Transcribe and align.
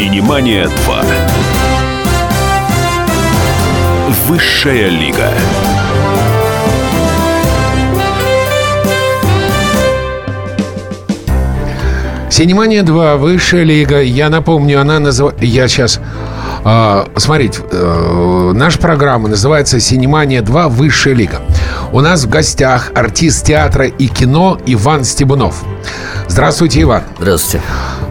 Синемания 0.00 0.66
2. 0.86 1.04
Высшая 4.28 4.88
лига. 4.88 5.28
Синемания 12.30 12.82
2, 12.82 13.16
высшая 13.18 13.64
лига. 13.64 14.00
Я 14.00 14.30
напомню, 14.30 14.80
она 14.80 15.00
называется... 15.00 15.44
Я 15.44 15.68
сейчас... 15.68 16.00
Э, 16.64 17.04
смотрите, 17.16 17.60
э, 17.70 18.52
наша 18.54 18.78
программа 18.78 19.28
называется 19.28 19.80
«Синемания 19.80 20.40
2. 20.40 20.68
Высшая 20.70 21.12
лига». 21.12 21.42
У 21.92 22.00
нас 22.00 22.24
в 22.24 22.30
гостях 22.30 22.90
артист 22.94 23.44
театра 23.44 23.84
и 23.86 24.08
кино 24.08 24.58
Иван 24.64 25.04
Стебунов. 25.04 25.62
Здравствуйте, 26.26 26.80
Иван. 26.80 27.02
Здравствуйте. 27.18 27.62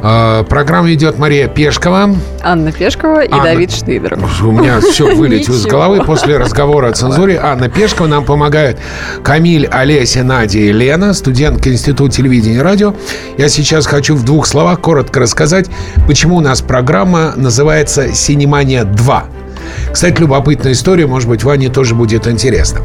Э, 0.02 0.44
программа 0.48 0.94
идет 0.94 1.18
Мария 1.18 1.48
Пешкова. 1.48 2.16
Анна 2.42 2.72
Пешкова 2.72 3.24
и 3.24 3.32
Анна- 3.32 3.44
Давид 3.44 3.72
Шнейдеров. 3.72 4.42
У 4.44 4.52
меня 4.52 4.80
все 4.80 5.14
вылетело 5.16 5.56
из 5.56 5.66
головы 5.66 6.04
после 6.04 6.38
разговора 6.38 6.90
о 6.90 6.92
цензуре. 6.94 7.40
Анна 7.42 7.70
Пешкова 7.70 8.08
нам 8.08 8.24
помогает. 8.26 8.78
Камиль, 9.24 9.68
Олеся, 9.68 10.24
Надя 10.24 10.60
и 10.60 10.72
Лена, 10.72 11.14
студентка 11.14 11.72
Института 11.72 12.16
телевидения 12.16 12.58
и 12.58 12.62
радио. 12.62 12.94
Я 13.38 13.50
сейчас 13.50 13.86
хочу 13.86 14.16
в 14.16 14.24
двух 14.24 14.46
словах 14.48 14.80
коротко 14.80 15.20
рассказать, 15.20 15.68
почему 16.08 16.38
у 16.38 16.42
нас 16.42 16.62
программа 16.62 17.34
называется 17.36 18.14
«Синемания 18.14 18.84
2». 18.84 19.24
Кстати, 19.92 20.20
любопытная 20.20 20.72
история, 20.72 21.08
может 21.08 21.28
быть, 21.30 21.44
Ване 21.44 21.70
тоже 21.70 21.94
будет 21.94 22.28
интересно. 22.28 22.82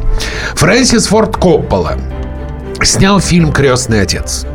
Фрэнсис 0.54 1.06
Форд 1.06 1.36
Коппола 1.36 1.96
снял 2.82 3.20
фильм 3.20 3.52
«Крестный 3.52 4.02
отец» 4.02 4.46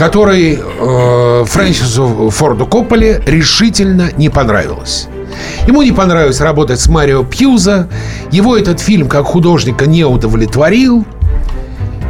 который 0.00 0.58
э, 0.58 1.44
Фрэнсису 1.46 2.30
Форду 2.30 2.64
Копполе 2.64 3.22
решительно 3.26 4.08
не 4.16 4.30
понравилось. 4.30 5.08
Ему 5.66 5.82
не 5.82 5.92
понравилось 5.92 6.40
работать 6.40 6.80
с 6.80 6.88
Марио 6.88 7.22
Пьюза, 7.22 7.86
его 8.30 8.56
этот 8.56 8.80
фильм 8.80 9.10
как 9.10 9.26
художника 9.26 9.84
не 9.84 10.04
удовлетворил, 10.04 11.04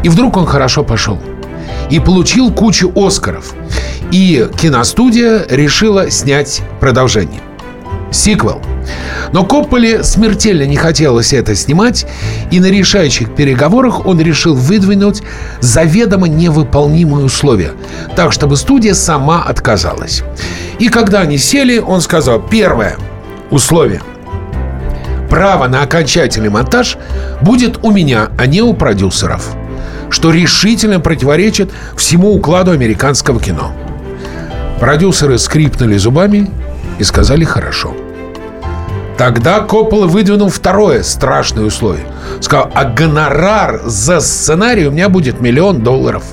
и 0.04 0.08
вдруг 0.08 0.36
он 0.36 0.46
хорошо 0.46 0.84
пошел. 0.84 1.18
И 1.90 1.98
получил 1.98 2.52
кучу 2.52 2.92
Оскаров. 2.94 3.54
И 4.12 4.48
киностудия 4.56 5.44
решила 5.50 6.12
снять 6.12 6.62
продолжение. 6.78 7.40
Сиквел. 8.12 8.62
Но 9.32 9.44
Копполе 9.44 10.02
смертельно 10.02 10.64
не 10.64 10.76
хотелось 10.76 11.32
это 11.32 11.54
снимать, 11.54 12.06
и 12.50 12.60
на 12.60 12.66
решающих 12.66 13.34
переговорах 13.34 14.06
он 14.06 14.20
решил 14.20 14.54
выдвинуть 14.54 15.22
заведомо 15.60 16.28
невыполнимые 16.28 17.24
условия, 17.24 17.72
так 18.16 18.32
чтобы 18.32 18.56
студия 18.56 18.94
сама 18.94 19.42
отказалась. 19.42 20.22
И 20.78 20.88
когда 20.88 21.20
они 21.20 21.38
сели, 21.38 21.78
он 21.78 22.00
сказал, 22.00 22.40
первое 22.40 22.96
условие. 23.50 24.02
Право 25.28 25.68
на 25.68 25.82
окончательный 25.82 26.48
монтаж 26.48 26.96
будет 27.40 27.84
у 27.84 27.92
меня, 27.92 28.30
а 28.36 28.46
не 28.46 28.62
у 28.62 28.74
продюсеров, 28.74 29.54
что 30.10 30.32
решительно 30.32 30.98
противоречит 30.98 31.70
всему 31.96 32.34
укладу 32.34 32.72
американского 32.72 33.40
кино. 33.40 33.72
Продюсеры 34.80 35.38
скрипнули 35.38 35.98
зубами 35.98 36.50
и 36.98 37.04
сказали 37.04 37.44
«хорошо». 37.44 37.94
Тогда 39.20 39.60
Коппола 39.60 40.06
выдвинул 40.06 40.48
второе 40.48 41.02
страшное 41.02 41.66
условие. 41.66 42.06
Сказал, 42.40 42.70
а 42.72 42.86
гонорар 42.86 43.82
за 43.84 44.18
сценарий 44.20 44.86
у 44.86 44.92
меня 44.92 45.10
будет 45.10 45.42
миллион 45.42 45.82
долларов. 45.82 46.24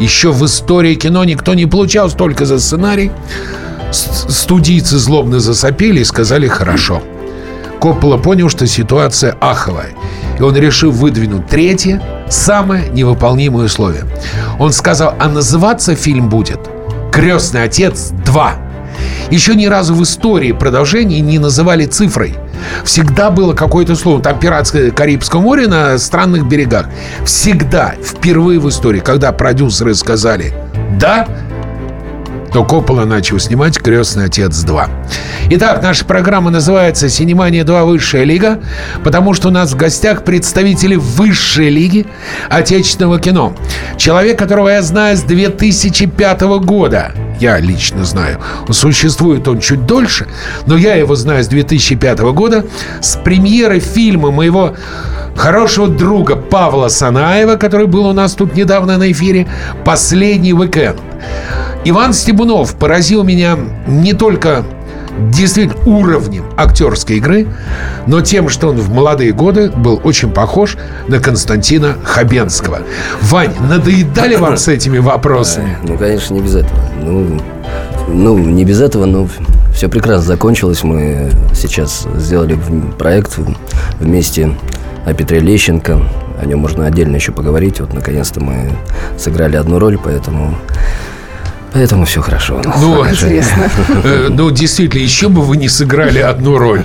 Еще 0.00 0.32
в 0.32 0.42
истории 0.46 0.94
кино 0.94 1.22
никто 1.24 1.52
не 1.52 1.66
получал 1.66 2.08
столько 2.08 2.46
за 2.46 2.60
сценарий. 2.60 3.12
Студийцы 3.90 4.96
злобно 4.96 5.38
засопели 5.38 6.00
и 6.00 6.04
сказали 6.04 6.48
«хорошо». 6.48 7.02
Коппола 7.78 8.16
понял, 8.16 8.48
что 8.48 8.66
ситуация 8.66 9.36
аховая. 9.38 9.90
И 10.38 10.42
он 10.42 10.56
решил 10.56 10.90
выдвинуть 10.90 11.46
третье, 11.48 12.02
самое 12.30 12.88
невыполнимое 12.88 13.66
условие. 13.66 14.04
Он 14.58 14.72
сказал, 14.72 15.14
а 15.20 15.28
называться 15.28 15.94
фильм 15.94 16.30
будет 16.30 16.60
«Крестный 17.12 17.64
отец 17.64 18.12
2». 18.24 18.67
Еще 19.30 19.54
ни 19.54 19.66
разу 19.66 19.94
в 19.94 20.02
истории 20.02 20.52
продолжений 20.52 21.20
не 21.20 21.38
называли 21.38 21.86
цифрой. 21.86 22.34
Всегда 22.84 23.30
было 23.30 23.54
какое-то 23.54 23.94
слово. 23.94 24.22
Там 24.22 24.38
пиратское 24.38 24.90
Карибское 24.90 25.40
море 25.40 25.68
на 25.68 25.98
странных 25.98 26.46
берегах. 26.46 26.86
Всегда, 27.24 27.94
впервые 28.02 28.58
в 28.58 28.68
истории, 28.68 29.00
когда 29.00 29.32
продюсеры 29.32 29.94
сказали 29.94 30.54
«да», 30.98 31.28
то 32.52 32.64
Коппола 32.64 33.04
начал 33.04 33.38
снимать 33.38 33.78
«Крестный 33.78 34.24
отец 34.24 34.64
2». 34.64 34.88
Итак, 35.50 35.82
наша 35.82 36.04
программа 36.04 36.50
называется 36.50 37.08
«Синемания 37.08 37.64
2. 37.64 37.84
Высшая 37.84 38.24
лига», 38.24 38.60
потому 39.04 39.34
что 39.34 39.48
у 39.48 39.50
нас 39.50 39.72
в 39.72 39.76
гостях 39.76 40.24
представители 40.24 40.96
высшей 40.96 41.68
лиги 41.70 42.06
отечественного 42.48 43.18
кино. 43.18 43.54
Человек, 43.96 44.38
которого 44.38 44.68
я 44.68 44.82
знаю 44.82 45.16
с 45.16 45.22
2005 45.22 46.40
года. 46.64 47.12
Я 47.40 47.58
лично 47.58 48.04
знаю. 48.04 48.40
Существует 48.70 49.46
он 49.46 49.60
чуть 49.60 49.86
дольше, 49.86 50.26
но 50.66 50.76
я 50.76 50.94
его 50.94 51.14
знаю 51.14 51.44
с 51.44 51.48
2005 51.48 52.18
года. 52.32 52.64
С 53.00 53.16
премьеры 53.16 53.78
фильма 53.78 54.30
моего 54.30 54.74
хорошего 55.38 55.88
друга 55.88 56.36
Павла 56.36 56.88
Санаева, 56.88 57.56
который 57.56 57.86
был 57.86 58.06
у 58.06 58.12
нас 58.12 58.34
тут 58.34 58.54
недавно 58.54 58.98
на 58.98 59.10
эфире, 59.12 59.46
«Последний 59.84 60.52
уикенд». 60.52 60.98
Иван 61.84 62.12
Стебунов 62.12 62.74
поразил 62.74 63.22
меня 63.22 63.56
не 63.86 64.12
только 64.12 64.64
действительно 65.30 65.82
уровнем 65.84 66.44
актерской 66.56 67.16
игры, 67.16 67.48
но 68.06 68.20
тем, 68.20 68.48
что 68.48 68.68
он 68.68 68.76
в 68.78 68.92
молодые 68.92 69.32
годы 69.32 69.70
был 69.70 70.00
очень 70.04 70.30
похож 70.30 70.76
на 71.08 71.18
Константина 71.18 71.96
Хабенского. 72.04 72.80
Вань, 73.22 73.54
надоедали 73.60 74.36
вам 74.36 74.56
с 74.56 74.68
этими 74.68 74.98
вопросами? 74.98 75.78
Ну, 75.82 75.96
конечно, 75.96 76.34
не 76.34 76.40
без 76.40 76.56
этого. 76.56 76.80
Ну, 77.02 77.40
ну 78.08 78.38
не 78.38 78.64
без 78.64 78.80
этого, 78.80 79.06
но 79.06 79.28
все 79.78 79.88
прекрасно 79.88 80.26
закончилось. 80.26 80.82
Мы 80.82 81.30
сейчас 81.54 82.04
сделали 82.16 82.58
проект 82.98 83.38
вместе 84.00 84.50
о 85.06 85.14
Петре 85.14 85.38
Лещенко. 85.38 86.00
О 86.42 86.44
нем 86.44 86.58
можно 86.58 86.84
отдельно 86.84 87.14
еще 87.14 87.30
поговорить. 87.30 87.78
Вот, 87.78 87.94
наконец-то 87.94 88.40
мы 88.40 88.72
сыграли 89.16 89.54
одну 89.54 89.78
роль, 89.78 89.96
поэтому... 89.96 90.56
Поэтому 91.72 92.06
все 92.06 92.20
хорошо. 92.22 92.60
Ну, 92.80 93.08
Интересно. 93.08 93.70
э, 94.02 94.26
ну, 94.30 94.50
действительно, 94.50 95.00
еще 95.00 95.28
бы 95.28 95.42
вы 95.42 95.56
не 95.56 95.68
сыграли 95.68 96.18
одну 96.18 96.58
роль. 96.58 96.82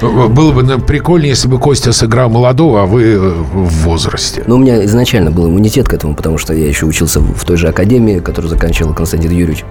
Было 0.00 0.52
бы 0.52 0.62
нам 0.62 0.82
прикольнее, 0.82 1.30
если 1.30 1.48
бы 1.48 1.58
Костя 1.58 1.92
сыграл 1.92 2.30
молодого, 2.30 2.82
а 2.82 2.86
вы 2.86 3.14
э, 3.14 3.18
в 3.18 3.70
возрасте. 3.82 4.44
Ну, 4.46 4.54
у 4.54 4.58
меня 4.58 4.84
изначально 4.84 5.32
был 5.32 5.48
иммунитет 5.48 5.88
к 5.88 5.94
этому, 5.94 6.14
потому 6.14 6.38
что 6.38 6.54
я 6.54 6.68
еще 6.68 6.86
учился 6.86 7.18
в 7.18 7.36
в 7.36 7.44
той 7.44 7.56
же 7.56 7.66
академии, 7.66 8.20
которую 8.20 8.50
заканчивал 8.50 8.94
Константин 8.94 9.32
Юрьевич. 9.32 9.64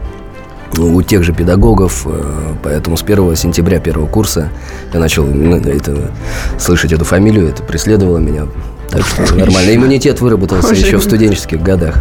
Ну, 0.76 0.96
У 0.96 1.02
тех 1.02 1.24
же 1.24 1.34
педагогов, 1.34 2.04
э, 2.06 2.56
поэтому 2.64 2.98
с 2.98 3.04
1 3.04 3.36
сентября 3.36 3.80
первого 3.80 4.08
курса 4.08 4.50
я 4.94 5.00
начал 5.00 5.26
именно 5.26 5.56
это, 5.56 6.12
слышать 6.58 6.92
эту 6.92 7.06
фамилию, 7.06 7.48
это 7.50 7.64
преследовало 7.64 8.18
меня. 8.18 8.48
Так 8.90 9.02
что 9.06 9.36
нормально. 9.36 9.76
Иммунитет 9.76 10.22
выработался 10.22 10.70
Боже 10.70 10.86
еще 10.86 10.98
в 10.98 11.04
студенческих 11.04 11.62
годах. 11.62 11.96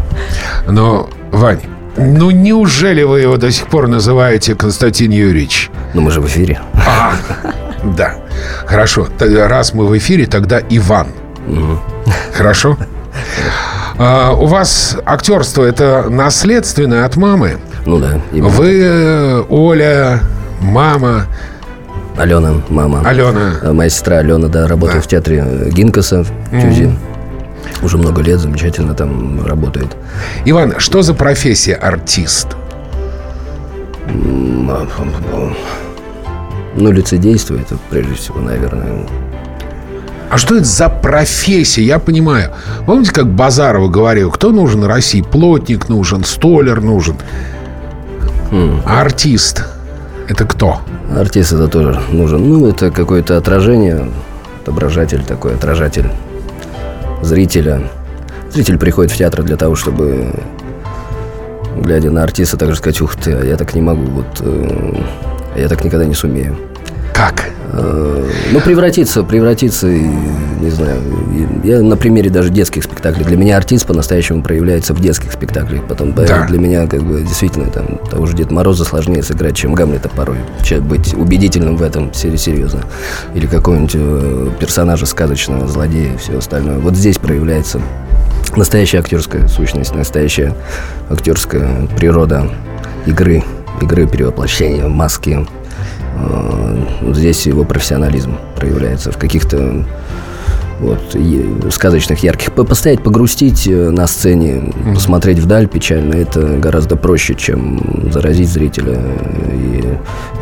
Но, 0.69 1.09
Вань, 1.31 1.61
ну 1.97 2.31
неужели 2.31 3.03
вы 3.03 3.21
его 3.21 3.37
до 3.37 3.50
сих 3.50 3.66
пор 3.69 3.88
называете 3.88 4.55
Константин 4.55 5.11
Юрьевич? 5.11 5.71
Но 5.94 6.00
мы 6.00 6.11
же 6.11 6.21
в 6.21 6.27
эфире. 6.27 6.61
А, 6.75 7.15
да. 7.84 8.16
Хорошо. 8.66 9.09
Раз 9.19 9.75
мы 9.75 9.87
в 9.87 9.97
эфире, 9.99 10.27
тогда 10.27 10.61
Иван. 10.71 11.09
Хорошо? 12.32 12.77
А, 13.99 14.32
у 14.32 14.47
вас 14.47 14.97
актерство 15.05 15.65
это 15.65 16.06
наследственное 16.09 17.05
от 17.05 17.16
мамы. 17.16 17.59
Ну 17.87 17.99
да. 17.99 18.20
именно. 18.32 18.49
Вы, 18.49 18.81
э, 18.81 19.43
Оля, 19.49 20.20
мама, 20.61 21.26
Алена, 22.17 22.55
мама. 22.69 23.02
Алена. 23.05 23.55
А 23.62 23.73
Моя 23.73 23.90
сестра 23.90 24.19
Алена, 24.19 24.49
да, 24.49 24.67
работает 24.69 25.00
Да. 25.02 25.02
в 25.02 25.08
театре 25.08 25.44
э, 25.46 25.70
Гинкаса 25.70 26.25
в 26.25 26.61
Тюзе. 26.61 26.94
Уже 27.82 27.96
много 27.99 28.23
лет 28.23 28.38
замечательно 28.38 28.94
там 28.94 29.44
работает. 29.44 29.96
Иван, 30.44 30.75
что 30.79 31.02
за 31.02 31.14
профессия 31.14 31.75
артист? 31.75 32.49
А, 34.69 34.87
Ну, 36.76 36.93
лицедейство 36.93 37.55
это 37.55 37.76
прежде 37.90 38.14
всего, 38.14 38.40
наверное. 38.40 39.06
А 40.31 40.38
что 40.38 40.56
это 40.56 40.64
за 40.64 40.88
профессия? 40.88 41.82
Я 41.82 41.99
понимаю. 41.99 42.52
Помните, 42.87 43.12
как 43.12 43.26
Базарова 43.26 43.88
говорил, 43.88 44.31
кто 44.31 44.50
нужен 44.50 44.84
России? 44.84 45.20
Плотник 45.20 45.88
нужен, 45.88 46.25
столер 46.25 46.81
нужен. 46.81 47.17
А 48.52 49.00
артист– 49.00 49.64
это 50.28 50.44
кто? 50.44 50.81
Артист 51.16 51.52
это 51.54 51.69
тоже 51.69 51.99
нужен. 52.10 52.46
Ну, 52.46 52.69
это 52.69 52.90
какое-то 52.90 53.38
отражение, 53.38 54.10
отображатель 54.60 55.25
такой, 55.25 55.54
отражатель 55.54 56.10
зрителя. 57.22 57.88
Зритель 58.50 58.78
приходит 58.78 59.10
в 59.10 59.16
театр 59.16 59.43
для 59.43 59.56
того, 59.56 59.75
чтобы 59.75 60.34
глядя 61.76 62.10
на 62.10 62.22
артиста, 62.22 62.58
также 62.58 62.76
сказать, 62.76 63.00
ух 63.00 63.16
ты, 63.16 63.32
а 63.32 63.43
я 63.43 63.56
так 63.56 63.75
не 63.75 63.81
могу, 63.81 64.02
вот 64.02 64.26
э, 64.40 65.02
я 65.56 65.69
так 65.69 65.82
никогда 65.82 66.05
не 66.05 66.14
сумею. 66.14 66.55
Как? 67.12 67.50
Э, 67.75 68.31
ну, 68.53 68.61
превратиться, 68.61 69.23
превратиться, 69.23 69.87
не 69.88 70.70
знаю, 70.70 71.00
я 71.64 71.81
на 71.81 71.97
примере 71.97 72.29
даже 72.31 72.50
детских 72.50 72.85
спектаклей. 72.85 73.25
Для 73.25 73.37
меня 73.37 73.56
артист 73.56 73.87
по-настоящему 73.87 74.43
проявляется 74.43 74.93
в 74.94 75.00
детских 75.00 75.32
спектаклях. 75.32 75.85
Потом 75.87 76.12
Да. 76.14 76.47
для 76.47 76.59
меня, 76.59 76.87
как 76.87 77.03
бы, 77.03 77.23
действительно, 77.23 77.70
там, 77.70 77.99
того 78.11 78.26
же 78.26 78.35
Деда 78.37 78.53
Мороза 78.53 78.85
сложнее 78.85 79.23
сыграть, 79.23 79.56
чем 79.56 79.73
Гамлета 79.75 80.09
порой. 80.09 80.38
Чем 80.62 80.87
быть 80.87 81.14
убедительным 81.14 81.76
в 81.76 81.82
этом, 81.82 82.12
серьезно. 82.12 82.81
Или 83.35 83.47
какого-нибудь 83.47 83.93
э, 83.94 84.49
персонажа 84.61 85.06
сказочного, 85.06 85.67
злодея 85.69 86.15
и 86.15 86.17
все 86.19 86.38
остальное. 86.38 86.79
Вот 86.79 86.97
здесь 86.97 87.19
проявляется 87.19 87.81
настоящая 88.56 88.99
актерская 88.99 89.49
сущность, 89.49 89.94
настоящая 89.94 90.55
актерская 91.08 91.87
природа 91.97 92.50
игры, 93.06 93.43
игры 93.81 94.06
перевоплощения, 94.06 94.87
маски. 94.88 95.47
Э, 96.14 97.12
Здесь 97.12 97.47
его 97.47 97.64
профессионализм 97.64 98.37
проявляется 98.56 99.12
в 99.12 99.19
каких-то 99.19 99.85
вот, 100.80 101.16
сказочных, 101.72 102.22
ярких. 102.22 102.52
По- 102.52 102.64
Постоять, 102.64 103.02
погрустить 103.02 103.66
э, 103.69 103.90
на 103.90 104.06
сцене, 104.06 104.72
посмотреть 104.94 105.38
вдаль 105.38 105.66
печально, 105.69 106.14
это 106.14 106.40
гораздо 106.58 106.96
проще, 106.96 107.34
чем 107.34 108.10
заразить 108.12 108.48
зрителя 108.48 108.98
и 109.52 109.84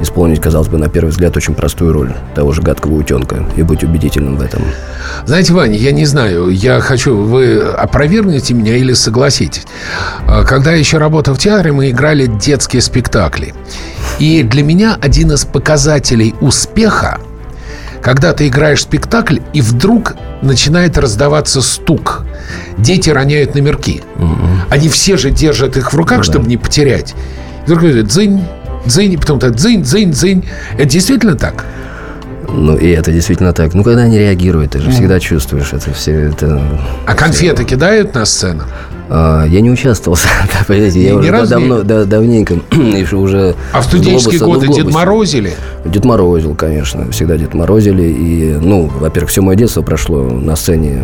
исполнить, 0.03 0.41
казалось 0.41 0.69
бы, 0.69 0.79
на 0.79 0.89
первый 0.89 1.11
взгляд, 1.11 1.37
очень 1.37 1.55
простую 1.55 1.93
роль 1.93 2.13
того 2.35 2.53
же 2.53 2.63
гадкого 2.63 2.95
утенка 2.95 3.45
и 3.57 3.63
быть 3.63 3.85
убедительным 3.85 4.37
в 4.37 4.43
этом. 4.43 4.63
Знаете, 5.27 5.53
Ваня, 5.53 5.77
я 5.77 5.93
не 5.93 6.07
знаю, 6.07 6.49
я 6.49 6.81
хочу, 6.81 7.17
вы 7.17 7.61
опровергнете 7.61 8.55
меня 8.55 8.77
или 8.77 8.93
согласитесь. 8.93 9.67
А, 10.27 10.45
Когда 10.45 10.73
я 10.73 10.79
еще 10.79 10.99
работал 10.99 11.35
в 11.35 11.39
театре, 11.39 11.73
мы 11.73 11.91
играли 11.91 12.27
детские 12.27 12.81
спектакли. 12.83 13.55
И 14.19 14.43
для 14.43 14.63
меня 14.63 14.97
один 15.01 15.33
из 15.33 15.45
показателей 15.45 16.35
успеха, 16.41 17.19
когда 18.03 18.33
ты 18.33 18.49
играешь 18.49 18.83
спектакль, 18.83 19.39
и 19.53 19.61
вдруг 19.61 20.15
начинает 20.43 20.97
раздаваться 20.99 21.61
стук. 21.61 22.25
Дети 22.79 23.11
роняют 23.11 23.55
номерки. 23.55 24.03
Они 24.71 24.89
все 24.89 25.17
же 25.17 25.31
держат 25.31 25.77
их 25.77 25.93
в 25.93 25.97
руках, 25.97 26.25
чтобы 26.25 26.49
не 26.49 26.57
потерять. 26.57 27.15
И 27.63 27.65
вдруг 27.67 27.81
говорят, 27.81 28.07
дзынь, 28.07 28.45
дзынь, 28.87 29.13
и 29.13 29.17
потом 29.17 29.39
так 29.39 29.55
дзынь, 29.55 29.83
дзынь, 29.83 30.13
дзынь. 30.13 30.45
Это 30.75 30.87
действительно 30.87 31.37
так? 31.37 31.65
Ну, 32.49 32.77
и 32.77 32.89
это 32.89 33.13
действительно 33.13 33.53
так. 33.53 33.75
Ну, 33.75 33.85
когда 33.85 34.03
они 34.03 34.19
реагируют, 34.19 34.73
ты 34.73 34.81
же 34.81 34.91
всегда 34.91 35.21
чувствуешь 35.21 35.73
это 35.73 35.93
все. 35.93 36.13
Это... 36.13 36.61
А 37.07 37.15
конфеты 37.15 37.65
кидают 37.65 38.15
на 38.15 38.25
сцену? 38.25 38.65
А, 39.13 39.45
я 39.45 39.61
не 39.61 39.71
участвовал, 39.71 40.17
понимаете, 40.69 41.03
я 41.03 41.17
уже 41.17 41.47
давно, 41.47 41.83
да- 41.83 42.05
давненько, 42.05 42.55
еще 42.73 43.17
уже... 43.17 43.57
А 43.73 43.81
в 43.81 43.85
студенческие 43.85 44.39
годы 44.39 44.69
Дед. 44.69 44.93
Морозили? 44.93 45.55
Дед 45.85 46.05
Морозил, 46.05 46.55
конечно, 46.55 47.11
всегда 47.11 47.37
Дед 47.37 47.53
Морозили. 47.53 48.05
И, 48.05 48.57
ну, 48.61 48.89
во-первых, 49.01 49.31
все 49.31 49.41
мое 49.41 49.57
детство 49.57 49.83
прошло 49.83 50.23
на 50.23 50.55
сцене 50.55 51.03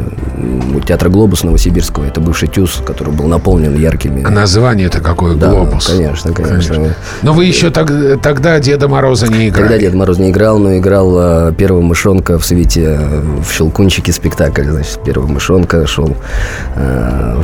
театра 0.87 1.09
«Глобус» 1.09 1.43
Новосибирского. 1.43 2.05
Это 2.05 2.21
бывший 2.21 2.47
ТЮЗ, 2.49 2.83
который 2.87 3.13
был 3.13 3.27
наполнен 3.27 3.77
яркими... 3.77 4.23
А 4.25 4.31
название-то 4.31 5.01
какое? 5.01 5.35
Да, 5.35 5.51
Глобус. 5.51 5.89
конечно, 5.89 6.33
конечно. 6.33 6.95
Но 7.23 7.33
вы 7.33 7.47
еще 7.47 7.71
тог- 7.71 8.21
тогда 8.23 8.61
Деда 8.61 8.87
Мороза 8.87 9.27
не 9.27 9.49
играли. 9.49 9.63
Тогда 9.69 9.79
Дед 9.79 9.95
Мороз 9.95 10.19
не 10.19 10.31
играл, 10.31 10.59
но 10.59 10.77
играл 10.77 11.15
а, 11.19 11.53
первого 11.53 11.81
мышонка 11.81 12.39
в 12.39 12.47
свете 12.47 13.01
в 13.45 13.53
Щелкунчике 13.53 14.13
спектакль. 14.13 14.63
Значит, 14.65 15.01
первого 15.05 15.27
мышонка 15.27 15.87
шел 15.89 16.17
а, 16.77 17.43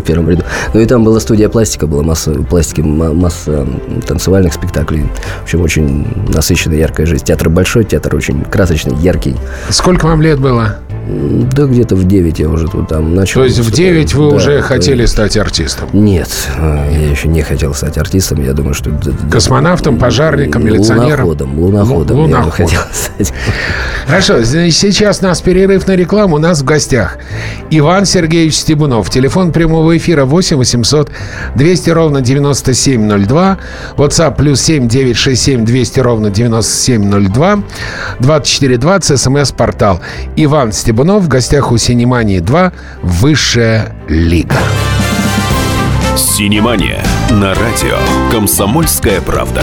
в, 0.00 0.02
первом 0.02 0.28
ряду. 0.30 0.44
Ну 0.74 0.80
и 0.80 0.86
там 0.86 1.04
была 1.04 1.20
студия 1.20 1.48
пластика, 1.48 1.86
была 1.86 2.02
масса 2.02 2.32
пластики, 2.32 2.80
ма- 2.80 3.12
масса 3.12 3.66
танцевальных 4.06 4.52
спектаклей. 4.52 5.06
В 5.40 5.42
общем, 5.44 5.60
очень 5.62 6.06
насыщенная, 6.28 6.78
яркая 6.78 7.06
жизнь. 7.06 7.24
Театр 7.24 7.48
большой, 7.48 7.84
театр 7.84 8.14
очень 8.14 8.42
красочный, 8.44 8.96
яркий. 8.96 9.36
Сколько 9.70 10.06
вам 10.06 10.22
лет 10.22 10.38
было? 10.38 10.76
Да 11.08 11.66
где-то 11.66 11.94
в 11.94 12.04
9 12.04 12.38
я 12.40 12.48
уже 12.48 12.66
тут 12.68 12.88
там 12.88 13.14
начал. 13.14 13.40
То 13.40 13.44
есть 13.44 13.56
в 13.58 13.60
выступать. 13.60 13.78
9 13.78 14.14
вы 14.14 14.30
Да, 14.30 14.36
уже 14.36 14.56
да. 14.56 14.62
хотели 14.62 15.04
стать 15.06 15.36
артистом? 15.36 15.88
Нет, 15.92 16.28
а, 16.58 16.90
я 16.90 17.10
еще 17.10 17.28
не 17.28 17.42
хотел 17.42 17.74
стать 17.74 17.96
артистом. 17.96 18.42
Я 18.42 18.52
думаю, 18.54 18.74
что... 18.74 18.90
Космонавтом, 19.30 19.98
пожарником, 19.98 20.64
милиционером? 20.64 21.26
Луноходом, 21.26 21.58
луноходом. 21.60 22.16
Лу- 22.18 22.28
я 22.28 22.36
бы 22.38 22.38
луноходом. 22.38 22.66
хотел 22.66 22.80
стать. 22.92 23.32
Хорошо, 24.06 24.42
сейчас 24.44 25.20
у 25.22 25.26
нас 25.26 25.40
перерыв 25.42 25.86
на 25.86 25.94
рекламу. 25.94 26.36
У 26.36 26.38
нас 26.38 26.60
в 26.60 26.64
гостях 26.64 27.18
Иван 27.70 28.04
Сергеевич 28.04 28.56
Стебунов. 28.56 29.08
Телефон 29.08 29.52
прямого 29.52 29.96
эфира 29.96 30.24
8 30.24 30.56
800 30.56 31.10
200 31.54 31.90
ровно 31.90 32.20
9702. 32.20 33.58
WhatsApp 33.96 34.36
плюс 34.36 34.60
7 34.60 34.88
967 34.88 35.64
200 35.64 36.00
ровно 36.00 36.30
9702. 36.30 37.58
2420 38.18 39.20
смс-портал. 39.20 40.00
Иван 40.34 40.72
Стебунов 40.72 40.95
в 41.18 41.28
гостях 41.28 41.72
у 41.72 41.76
Синемании 41.76 42.38
2. 42.38 42.72
Высшая 43.02 43.94
лига. 44.08 44.56
Синемания 46.16 47.04
на 47.28 47.50
радио 47.50 47.98
«Комсомольская 48.30 49.20
правда». 49.20 49.62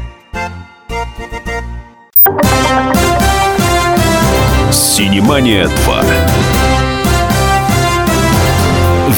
Синемания 4.91 5.69
2. 5.85 6.03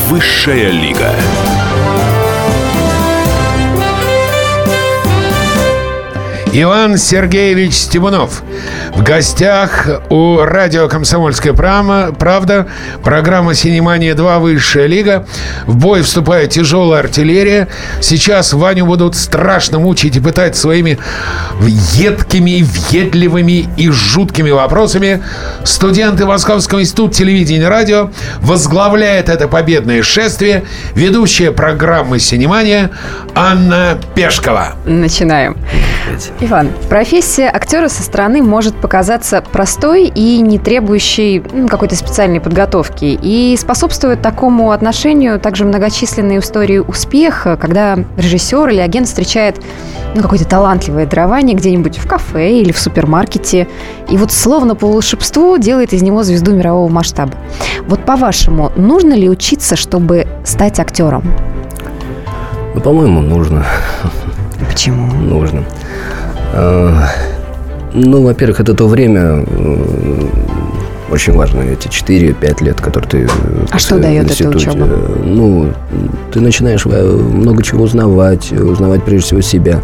Высшая 0.08 0.70
лига. 0.70 1.15
Иван 6.56 7.00
Сергеевич 7.00 7.74
Стебунов. 7.74 8.44
В 8.94 9.02
гостях 9.02 9.88
у 10.12 10.38
радио 10.38 10.88
«Комсомольская 10.88 11.52
правда». 11.52 12.68
Программа 13.04 13.56
«Синемания-2. 13.56 14.40
Высшая 14.40 14.86
лига». 14.86 15.26
В 15.66 15.78
бой 15.78 16.04
вступает 16.04 16.52
тяжелая 16.52 17.00
артиллерия. 17.00 17.70
Сейчас 18.02 18.54
Ваню 18.54 18.86
будут 18.86 19.16
страшно 19.16 19.80
мучить 19.80 20.16
и 20.16 20.20
пытать 20.20 20.56
своими 20.56 21.00
едкими, 21.60 22.62
въедливыми 22.62 23.68
и 23.76 23.90
жуткими 23.90 24.52
вопросами. 24.52 25.24
Студенты 25.64 26.28
Московского 26.28 26.82
института 26.82 27.16
телевидения 27.16 27.64
и 27.64 27.66
радио 27.66 28.12
возглавляет 28.42 29.28
это 29.28 29.48
победное 29.48 30.04
шествие 30.04 30.66
ведущая 30.94 31.52
программы 31.52 32.20
«Синемания» 32.20 32.92
Анна 33.34 33.98
Пешкова. 34.14 34.76
Начинаем. 34.86 35.58
Иван, 36.40 36.70
профессия 36.90 37.50
актера 37.50 37.88
со 37.88 38.04
стороны 38.04 38.42
может 38.42 38.76
показаться 38.76 39.42
простой 39.42 40.08
и 40.08 40.42
не 40.42 40.60
требующей 40.60 41.40
м, 41.40 41.68
какой-то 41.68 41.96
специальной 41.96 42.40
подготовки. 42.40 43.18
И 43.22 43.56
способствует 43.58 44.22
такому 44.22 44.72
отношению 44.72 45.40
также 45.40 45.66
многочисленные 45.66 46.40
истории 46.40 46.80
успеха, 46.80 47.58
когда 47.58 47.98
режиссер 48.18 48.70
или 48.70 48.80
агент 48.80 49.08
встречает 49.08 49.62
ну, 50.16 50.22
какое-то 50.22 50.46
талантливое 50.46 51.06
дарование 51.06 51.56
где-нибудь 51.56 51.98
в 51.98 52.08
кафе 52.08 52.60
или 52.60 52.72
в 52.72 52.80
супермаркете. 52.80 53.68
И 54.10 54.18
вот 54.18 54.32
словно 54.32 54.76
по 54.76 54.88
волшебству 54.88 55.58
делает 55.58 55.94
из 55.94 56.02
него 56.02 56.24
звезду 56.24 56.52
мирового 56.52 56.90
масштаба. 56.90 57.34
Вот 57.88 58.06
по-вашему, 58.06 58.72
нужно 58.76 59.14
ли 59.14 59.30
учиться, 59.30 59.76
чтобы 59.76 60.28
стать 60.46 60.80
актером? 60.80 61.24
Ну, 62.76 62.82
по-моему, 62.82 63.22
нужно. 63.22 63.66
Почему? 64.70 65.14
нужно. 65.14 65.64
А, 66.54 67.10
Ну, 67.96 68.24
во-первых, 68.24 68.60
это 68.60 68.74
то 68.74 68.88
время, 68.88 69.46
э, 69.46 70.28
очень 71.13 71.34
важно 71.34 71.62
эти 71.62 71.88
4-5 71.88 72.63
лет, 72.63 72.82
которые 72.82 73.10
ты... 73.10 73.27
А 73.70 73.79
что 73.79 74.00
дает 74.00 74.32
эта 74.32 74.50
учеба? 74.50 74.88
Ну, 75.24 75.72
ты 76.32 76.41
начинаешь 76.41 76.86
много 76.86 77.62
чего 77.63 77.84
узнавать, 77.84 78.51
узнавать 78.51 79.03
прежде 79.03 79.27
всего 79.27 79.41
себя. 79.41 79.82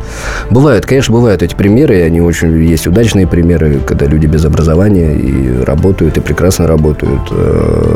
Бывают, 0.49 0.85
конечно, 0.85 1.13
бывают 1.13 1.43
эти 1.43 1.55
примеры, 1.55 1.99
и 1.99 2.01
они 2.01 2.19
очень... 2.19 2.63
Есть 2.63 2.87
удачные 2.87 3.27
примеры, 3.27 3.79
когда 3.85 4.05
люди 4.07 4.25
без 4.25 4.43
образования 4.43 5.15
и 5.15 5.63
работают, 5.63 6.17
и 6.17 6.21
прекрасно 6.21 6.67
работают. 6.67 7.21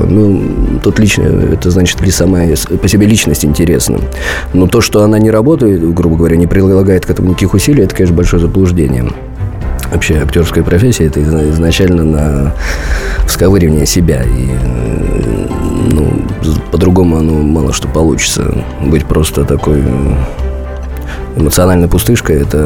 Ну, 0.07 0.79
тут 0.83 0.99
лично, 0.99 1.23
это 1.23 1.71
значит, 1.71 2.01
ли 2.01 2.11
сама 2.11 2.41
по 2.81 2.87
себе 2.87 3.07
личность 3.07 3.43
интересна. 3.43 3.97
Но 4.53 4.67
то, 4.67 4.79
что 4.79 5.03
она 5.03 5.17
не 5.17 5.31
работает, 5.31 5.93
грубо 5.93 6.17
говоря, 6.17 6.37
не 6.37 6.47
прилагает 6.47 7.05
к 7.05 7.09
этому 7.09 7.29
никаких 7.29 7.53
усилий, 7.53 7.83
это, 7.83 7.95
конечно, 7.95 8.15
большое 8.15 8.41
заблуждение. 8.41 9.05
Вообще 9.93 10.15
актерская 10.15 10.63
профессия– 10.63 11.05
это 11.07 11.21
изначально 11.21 12.03
на 12.03 12.53
всковыривание 13.27 13.85
себя. 13.85 14.23
И 14.23 14.49
ну, 15.91 16.25
по-другому 16.71 17.17
оно 17.17 17.33
мало 17.33 17.73
что 17.73 17.87
получится. 17.87 18.65
Быть 18.81 19.05
просто 19.05 19.45
такой 19.45 19.83
эмоциональной 21.35 21.87
пустышкой, 21.87 22.41
это 22.41 22.57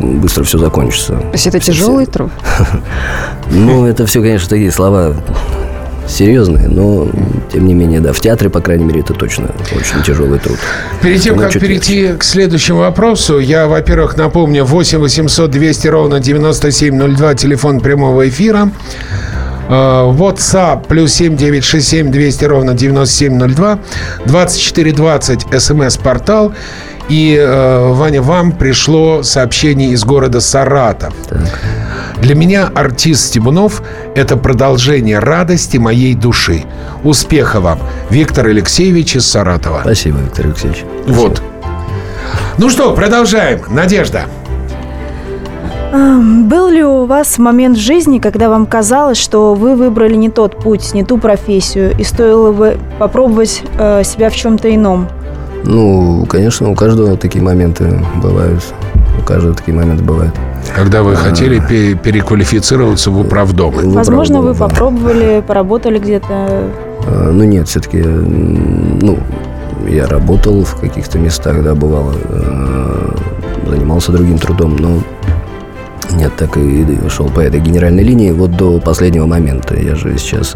быстро 0.00 0.42
все 0.42 0.58
закончится. 0.58 1.14
То 1.14 1.32
есть 1.32 1.46
это 1.46 1.60
тяжелый 1.60 2.06
труд? 2.06 2.32
Ну, 3.50 3.84
это 3.84 4.06
все, 4.06 4.20
конечно, 4.20 4.48
такие 4.48 4.72
слова 4.72 5.14
серьезные, 6.08 6.68
но 6.68 7.08
тем 7.52 7.66
не 7.66 7.74
менее, 7.74 8.00
да, 8.00 8.12
в 8.12 8.20
театре, 8.20 8.50
по 8.50 8.60
крайней 8.60 8.84
мере, 8.84 9.00
это 9.00 9.14
точно 9.14 9.50
очень 9.74 10.02
тяжелый 10.04 10.38
труд. 10.38 10.58
Перед 11.02 11.20
тем, 11.20 11.38
как 11.38 11.52
перейти 11.52 12.02
легче. 12.02 12.18
к 12.18 12.24
следующему 12.24 12.80
вопросу, 12.80 13.38
я, 13.38 13.66
во-первых, 13.66 14.16
напомню, 14.16 14.64
8 14.64 14.98
800 14.98 15.50
200 15.50 15.88
ровно 15.88 16.20
9702, 16.20 17.34
телефон 17.34 17.80
прямого 17.80 18.28
эфира. 18.28 18.70
Э, 19.68 20.12
WhatsApp 20.12 20.86
плюс 20.86 21.12
7 21.14 21.36
967 21.36 22.10
200 22.10 22.44
ровно 22.44 22.74
9702, 22.74 23.78
2420 24.26 25.46
смс-портал. 25.62 26.52
И, 27.08 27.36
э, 27.38 27.92
Ваня, 27.92 28.22
вам 28.22 28.52
пришло 28.52 29.22
сообщение 29.22 29.90
из 29.90 30.04
города 30.04 30.40
Саратов. 30.40 31.14
Так. 31.28 31.40
Для 32.22 32.36
меня 32.36 32.70
артист 32.72 33.26
Стебунов– 33.26 33.82
это 34.14 34.36
продолжение 34.36 35.18
радости 35.18 35.76
моей 35.76 36.14
души. 36.14 36.62
Успеха 37.02 37.60
вам. 37.60 37.80
Виктор 38.10 38.46
Алексеевич 38.46 39.16
из 39.16 39.26
Саратова. 39.26 39.80
Спасибо, 39.80 40.18
Виктор 40.18 40.46
Алексеевич. 40.46 40.84
Спасибо. 41.02 41.20
Вот. 41.20 41.42
Ну 42.58 42.70
что, 42.70 42.94
продолжаем. 42.94 43.62
Надежда. 43.70 44.26
Был 45.92 46.68
ли 46.68 46.84
у 46.84 47.06
вас 47.06 47.38
момент 47.38 47.76
в 47.76 47.80
жизни, 47.80 48.20
когда 48.20 48.48
вам 48.48 48.66
казалось, 48.66 49.18
что 49.18 49.54
вы 49.54 49.74
выбрали 49.74 50.14
не 50.14 50.30
тот 50.30 50.62
путь, 50.62 50.94
не 50.94 51.02
ту 51.02 51.18
профессию, 51.18 51.92
и 51.98 52.04
стоило 52.04 52.52
бы 52.52 52.78
попробовать 53.00 53.64
э, 53.80 54.04
себя 54.04 54.30
в 54.30 54.36
чем-то 54.36 54.72
ином? 54.72 55.08
Ну, 55.64 56.24
конечно, 56.26 56.70
у 56.70 56.76
каждого 56.76 57.16
такие 57.16 57.42
моменты 57.42 58.00
бывают. 58.22 58.62
У 59.20 59.26
каждого 59.26 59.56
такие 59.56 59.76
моменты 59.76 60.04
бывают. 60.04 60.34
Когда 60.74 61.02
вы 61.02 61.16
хотели 61.16 61.58
переквалифицироваться 61.94 63.10
в 63.10 63.20
управдом. 63.20 63.74
Возможно, 63.90 64.40
вы 64.40 64.54
попробовали, 64.54 65.42
поработали 65.46 65.98
где-то? 65.98 66.70
А, 67.06 67.30
ну 67.32 67.44
нет, 67.44 67.68
все-таки, 67.68 67.98
ну, 67.98 69.18
я 69.88 70.06
работал 70.06 70.64
в 70.64 70.80
каких-то 70.80 71.18
местах, 71.18 71.62
да, 71.62 71.74
бывало, 71.74 72.14
э, 72.14 73.16
занимался 73.68 74.12
другим 74.12 74.38
трудом, 74.38 74.76
но 74.76 75.02
нет, 76.12 76.32
так 76.36 76.56
и 76.56 76.86
шел 77.08 77.28
по 77.28 77.40
этой 77.40 77.60
генеральной 77.60 78.02
линии 78.02 78.30
вот 78.30 78.56
до 78.56 78.78
последнего 78.80 79.26
момента. 79.26 79.74
Я 79.74 79.94
же 79.94 80.16
сейчас 80.18 80.54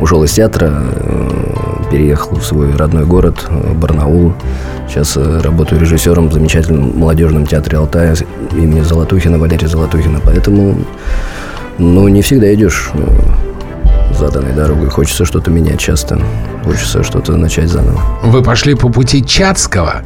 ушел 0.00 0.22
из 0.24 0.32
театра, 0.32 0.72
э, 0.72 1.30
переехал 1.90 2.36
в 2.36 2.44
свой 2.44 2.74
родной 2.76 3.04
город, 3.04 3.46
э, 3.48 3.72
Барнаул. 3.74 4.34
Сейчас 4.88 5.16
э, 5.16 5.40
работаю 5.40 5.80
режиссером 5.80 6.28
в 6.28 6.32
замечательном 6.32 6.98
молодежном 6.98 7.46
театре 7.46 7.78
Алтая 7.78 8.16
имени 8.52 8.80
Золотухина, 8.80 9.38
Валерия 9.38 9.68
Золотухина. 9.68 10.20
Поэтому, 10.24 10.76
ну, 11.78 12.08
не 12.08 12.22
всегда 12.22 12.52
идешь 12.54 12.90
заданной 14.18 14.52
дорогой. 14.52 14.88
Хочется 14.88 15.24
что-то 15.24 15.50
менять 15.50 15.80
часто. 15.80 16.18
Хочется 16.64 17.02
что-то 17.02 17.36
начать 17.36 17.68
заново. 17.68 18.00
Вы 18.22 18.42
пошли 18.42 18.74
по 18.74 18.88
пути 18.88 19.22
Чацкого? 19.22 20.02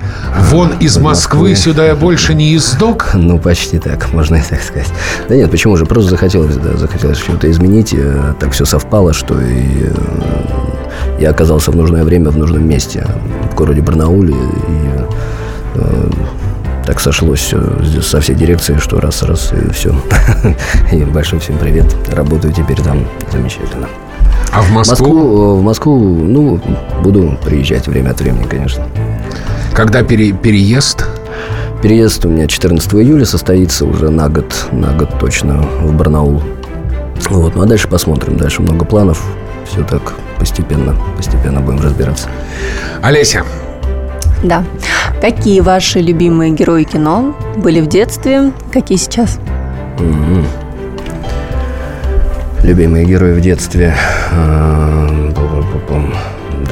Вон 0.51 0.73
из 0.81 0.97
Москвы, 0.99 1.51
Москвы 1.51 1.55
сюда 1.55 1.87
я 1.87 1.95
больше 1.95 2.35
не 2.35 2.51
ездок? 2.51 3.11
Ну, 3.15 3.39
почти 3.39 3.79
так, 3.79 4.13
можно 4.13 4.37
и 4.37 4.43
так 4.43 4.61
сказать. 4.61 4.89
Да 5.29 5.37
нет, 5.37 5.51
почему 5.53 5.77
же? 5.77 5.87
Просто 5.87 6.11
захотелось, 6.11 6.57
да, 6.57 6.77
захотелось 6.77 7.19
что-то 7.19 7.49
изменить. 7.49 7.95
Э, 7.95 8.35
так 8.41 8.51
все 8.53 8.65
совпало, 8.65 9.13
что 9.13 9.41
и 9.41 9.85
э, 9.85 11.21
я 11.21 11.31
оказался 11.31 11.71
в 11.71 11.77
нужное 11.77 12.03
время 12.03 12.31
в 12.31 12.37
нужном 12.37 12.69
месте. 12.69 13.07
В 13.53 13.55
городе 13.55 13.81
Барнауле. 13.81 14.35
И 14.35 14.91
э, 15.77 16.11
так 16.85 16.99
сошлось 16.99 17.39
все 17.39 17.63
со 18.03 18.21
всей 18.21 18.35
дирекцией, 18.35 18.81
что 18.81 19.01
раз-раз 19.01 19.53
и 19.53 19.71
все. 19.73 19.95
И 20.93 21.05
большой 21.05 21.39
всем 21.39 21.57
привет. 21.59 21.87
Работаю 22.13 22.53
теперь 22.53 22.81
там 22.81 23.07
замечательно. 23.31 23.87
А 24.53 24.63
в 24.63 24.71
Москву? 24.71 25.07
Москву 25.07 25.55
в 25.57 25.63
Москву, 25.63 25.99
ну, 25.99 26.61
буду 27.03 27.39
приезжать 27.45 27.87
время 27.87 28.11
от 28.11 28.21
времени, 28.21 28.45
конечно. 28.45 28.87
Когда 29.75 30.03
пере, 30.03 30.33
переезд? 30.33 31.07
Переезд 31.83 32.25
у 32.25 32.29
меня 32.29 32.49
14 32.49 32.95
июля 32.95 33.25
состоится 33.25 33.85
уже 33.85 34.11
на 34.11 34.29
год, 34.29 34.53
на 34.73 34.93
год 34.93 35.11
точно 35.21 35.63
в 35.83 35.93
Барнаул. 35.95 36.43
Вот, 37.29 37.55
ну 37.55 37.63
а 37.63 37.67
дальше 37.67 37.89
посмотрим. 37.89 38.37
Дальше 38.37 38.63
много 38.63 38.85
планов. 38.85 39.23
Все 39.65 39.85
так 39.85 40.15
постепенно, 40.39 40.97
постепенно 41.17 41.61
будем 41.61 41.81
разбираться. 41.81 42.29
Олеся. 43.03 43.45
Да. 44.43 44.65
Какие 45.21 45.61
ваши 45.61 46.01
любимые 46.01 46.53
герои 46.53 46.85
кино 46.85 47.35
были 47.57 47.81
в 47.81 47.89
детстве, 47.89 48.53
какие 48.73 48.99
сейчас? 48.99 49.39
Mm-hmm. 49.99 50.45
Любимые 52.63 53.07
герои 53.07 53.35
в 53.35 53.41
детстве. 53.41 53.95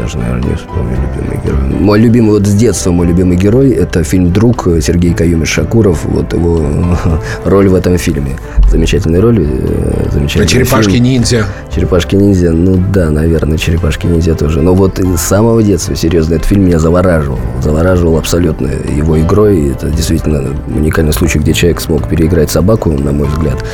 Даже, 0.07 0.19
наверное, 0.19 0.51
не 0.51 0.55
вспомню 0.55 0.97
любимый 1.03 1.41
герой. 1.45 1.81
Мой 1.81 1.99
любимый, 1.99 2.31
вот 2.31 2.47
с 2.47 2.55
детства 2.55 2.93
мой 2.93 3.09
любимый 3.09 3.37
герой– 3.37 3.71
это 3.73 4.05
фильм 4.05 4.33
«Друг» 4.33 4.69
Сергей 4.81 5.13
Каюмиш 5.13 5.49
Шакуров. 5.49 6.05
Вот 6.05 6.33
его 6.33 6.65
роль 7.45 7.67
в 7.67 7.75
этом 7.75 7.99
фильме. 7.99 8.37
Замечательная 8.71 9.21
роль. 9.21 9.41
Э, 9.41 10.09
замечательный 10.13 10.47
«Черепашки-ниндзя». 10.47 11.47
«Черепашки-ниндзя», 11.75 12.53
ну 12.53 12.81
да, 12.93 13.11
наверное, 13.11 13.59
«Черепашки-ниндзя» 13.59 14.37
тоже. 14.37 14.63
Но 14.63 14.75
вот 14.75 15.01
с 15.01 15.21
самого 15.21 15.61
детства, 15.61 15.97
серьезно, 15.97 16.35
этот 16.35 16.47
фильм 16.47 16.67
меня 16.67 16.79
завораживал. 16.79 17.41
Завораживал 17.61 18.17
абсолютно 18.17 18.69
его 18.69 19.19
игрой. 19.19 19.71
Это 19.71 19.91
действительно 19.91 20.55
уникальный 20.69 21.13
случай, 21.13 21.41
где 21.41 21.53
человек 21.53 21.81
смог 21.81 22.09
переиграть 22.09 22.53
собаку, 22.53 22.93
на 22.93 23.11
мой 23.11 23.27
взгляд. 23.27 23.65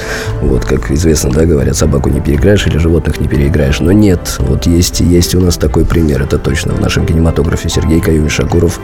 Вот, 0.40 0.64
как 0.64 0.90
известно, 0.92 1.30
да, 1.30 1.44
говорят, 1.44 1.76
собаку 1.76 2.08
не 2.08 2.20
переиграешь 2.20 2.66
или 2.66 2.78
животных 2.78 3.20
не 3.20 3.28
переиграешь. 3.28 3.80
Но 3.80 3.92
нет, 3.92 4.36
вот 4.38 4.64
есть, 4.64 5.00
есть 5.00 5.34
у 5.34 5.40
нас 5.40 5.58
такой 5.58 5.84
пример 5.84 6.21
это 6.22 6.38
точно 6.38 6.74
в 6.74 6.80
нашем 6.80 7.06
кинематографе. 7.06 7.68
Сергей 7.68 8.00
Каюмиш 8.00 8.32
Шакуров 8.32 8.80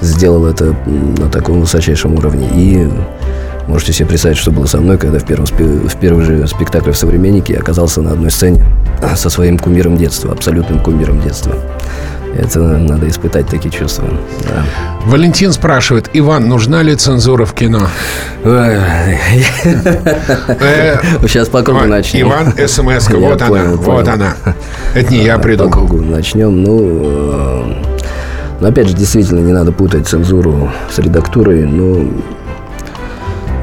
сделал 0.00 0.46
это 0.46 0.74
на 0.86 1.28
таком 1.28 1.60
высочайшем 1.60 2.14
уровне. 2.14 2.48
И 2.54 2.88
можете 3.66 3.92
себе 3.92 4.08
представить, 4.08 4.38
что 4.38 4.50
было 4.50 4.66
со 4.66 4.80
мной, 4.80 4.98
когда 4.98 5.18
в 5.18 5.24
первом, 5.24 5.46
в 5.46 5.96
первом 5.96 6.22
же 6.22 6.46
спектакле 6.46 6.92
в 6.92 6.96
«Современнике» 6.96 7.56
оказался 7.56 8.02
на 8.02 8.12
одной 8.12 8.30
сцене 8.30 8.64
со 9.16 9.30
своим 9.30 9.58
кумиром 9.58 9.96
детства, 9.96 10.32
абсолютным 10.32 10.80
кумиром 10.80 11.20
детства. 11.20 11.56
Это 12.36 12.60
надо 12.60 13.08
испытать 13.08 13.46
такие 13.48 13.70
чувства. 13.70 14.08
Да. 14.42 14.64
Валентин 15.06 15.52
спрашивает, 15.52 16.10
Иван, 16.12 16.48
нужна 16.48 16.82
ли 16.82 16.94
цензура 16.96 17.44
в 17.44 17.54
кино? 17.54 17.88
Сейчас 21.22 21.48
по 21.48 21.62
кругу 21.62 21.84
начнем. 21.86 22.28
Иван, 22.28 22.52
смс 22.66 23.08
вот 23.10 23.40
она, 23.42 23.64
вот 23.76 24.08
она. 24.08 24.34
Это 24.94 25.12
не 25.12 25.24
я 25.24 25.38
придумал. 25.38 25.70
По 25.70 25.78
кругу 25.78 26.02
начнем. 26.02 26.62
Ну, 26.62 26.80
э, 26.82 27.74
но 28.60 28.68
опять 28.68 28.88
же, 28.88 28.94
действительно, 28.94 29.40
не 29.40 29.52
надо 29.52 29.72
путать 29.72 30.06
цензуру 30.06 30.70
с 30.90 30.98
редактурой. 30.98 31.64
Ну, 31.64 32.10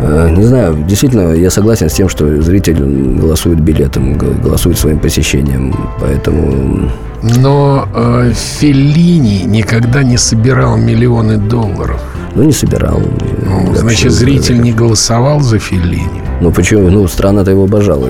Э, 0.01 0.29
не 0.35 0.43
знаю, 0.43 0.75
действительно, 0.87 1.33
я 1.33 1.51
согласен 1.51 1.89
с 1.89 1.93
тем, 1.93 2.09
что 2.09 2.41
зритель 2.41 2.79
голосует 3.19 3.59
билетом, 3.59 4.17
голосует 4.17 4.77
своим 4.77 4.99
посещением, 4.99 5.75
поэтому... 5.99 6.89
Но 7.23 7.87
э, 7.93 8.33
Феллини 8.33 9.43
никогда 9.43 10.03
не 10.03 10.17
собирал 10.17 10.77
миллионы 10.77 11.37
долларов. 11.37 12.01
Ну, 12.35 12.43
не 12.43 12.53
собирал. 12.53 12.99
Ну, 12.99 13.75
значит, 13.75 14.11
зритель 14.11 14.61
не 14.61 14.71
голосовал 14.71 15.41
за 15.41 15.59
Феллини. 15.59 16.21
Ну, 16.41 16.51
почему? 16.51 16.89
Ну, 16.89 17.07
страна-то 17.07 17.51
его 17.51 17.65
обожала. 17.65 18.09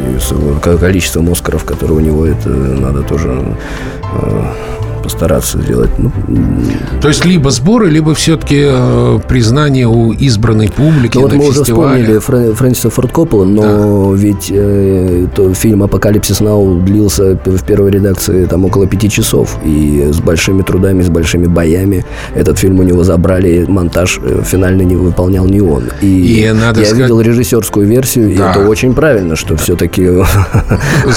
Количество 0.62 1.24
Оскаров, 1.32 1.66
которые 1.66 1.98
у 1.98 2.00
него, 2.02 2.26
это 2.26 2.50
надо 2.50 3.02
тоже 3.02 3.58
э, 4.14 4.44
постараться 5.02 5.60
сделать. 5.62 5.90
Ну, 5.98 6.12
То 7.02 7.08
есть 7.10 7.26
либо 7.26 7.50
сборы, 7.52 7.90
либо 7.90 8.14
все-таки 8.14 8.64
э, 8.70 9.20
признание 9.28 9.88
у 9.88 10.12
избранной 10.14 10.70
публики 10.70 11.16
ну, 11.18 11.22
вот 11.24 11.32
на 11.32 11.38
мы 11.38 11.48
уже 11.50 11.60
фестивале. 11.60 12.20
вспомнили 12.20 12.50
Фрэ- 12.52 12.54
Фрэнсиса 12.56 12.90
Форд 12.90 13.12
Коппола, 13.12 13.46
но 13.46 14.14
ведь 14.14 14.50
э, 14.52 15.28
то, 15.36 15.54
фильм 15.54 15.84
«Апокалипсис 15.84 16.40
Нау» 16.40 16.80
длился 16.82 17.38
в 17.46 17.64
первой 17.64 17.92
редакции 17.92 18.46
там 18.46 18.66
около 18.66 18.88
пяти 18.88 19.10
часов. 19.10 19.58
И 19.66 20.10
с 20.12 20.20
большими 20.20 20.62
трудами, 20.62 21.02
с 21.02 21.10
большими 21.10 21.46
боями 21.48 22.06
этот 22.36 22.58
фильм 22.60 22.80
у 22.80 22.84
него 22.84 23.04
забрали, 23.04 23.66
монтаж 23.68 24.20
э, 24.24 24.42
финальный 24.46 24.86
не 24.86 24.96
выполнял 24.96 25.46
не 25.46 25.62
он. 25.62 25.86
И, 26.02 26.06
И 26.46 26.52
надо 26.52 26.80
я 26.80 26.86
сказать- 26.86 27.04
видел 27.04 27.22
режиссерскую 27.22 27.88
версию, 27.88 28.36
Да. 28.38 28.48
и 28.48 28.52
это 28.52 28.60
очень 28.68 28.94
правильно, 28.94 29.36
что 29.36 29.56
все-таки 29.58 30.08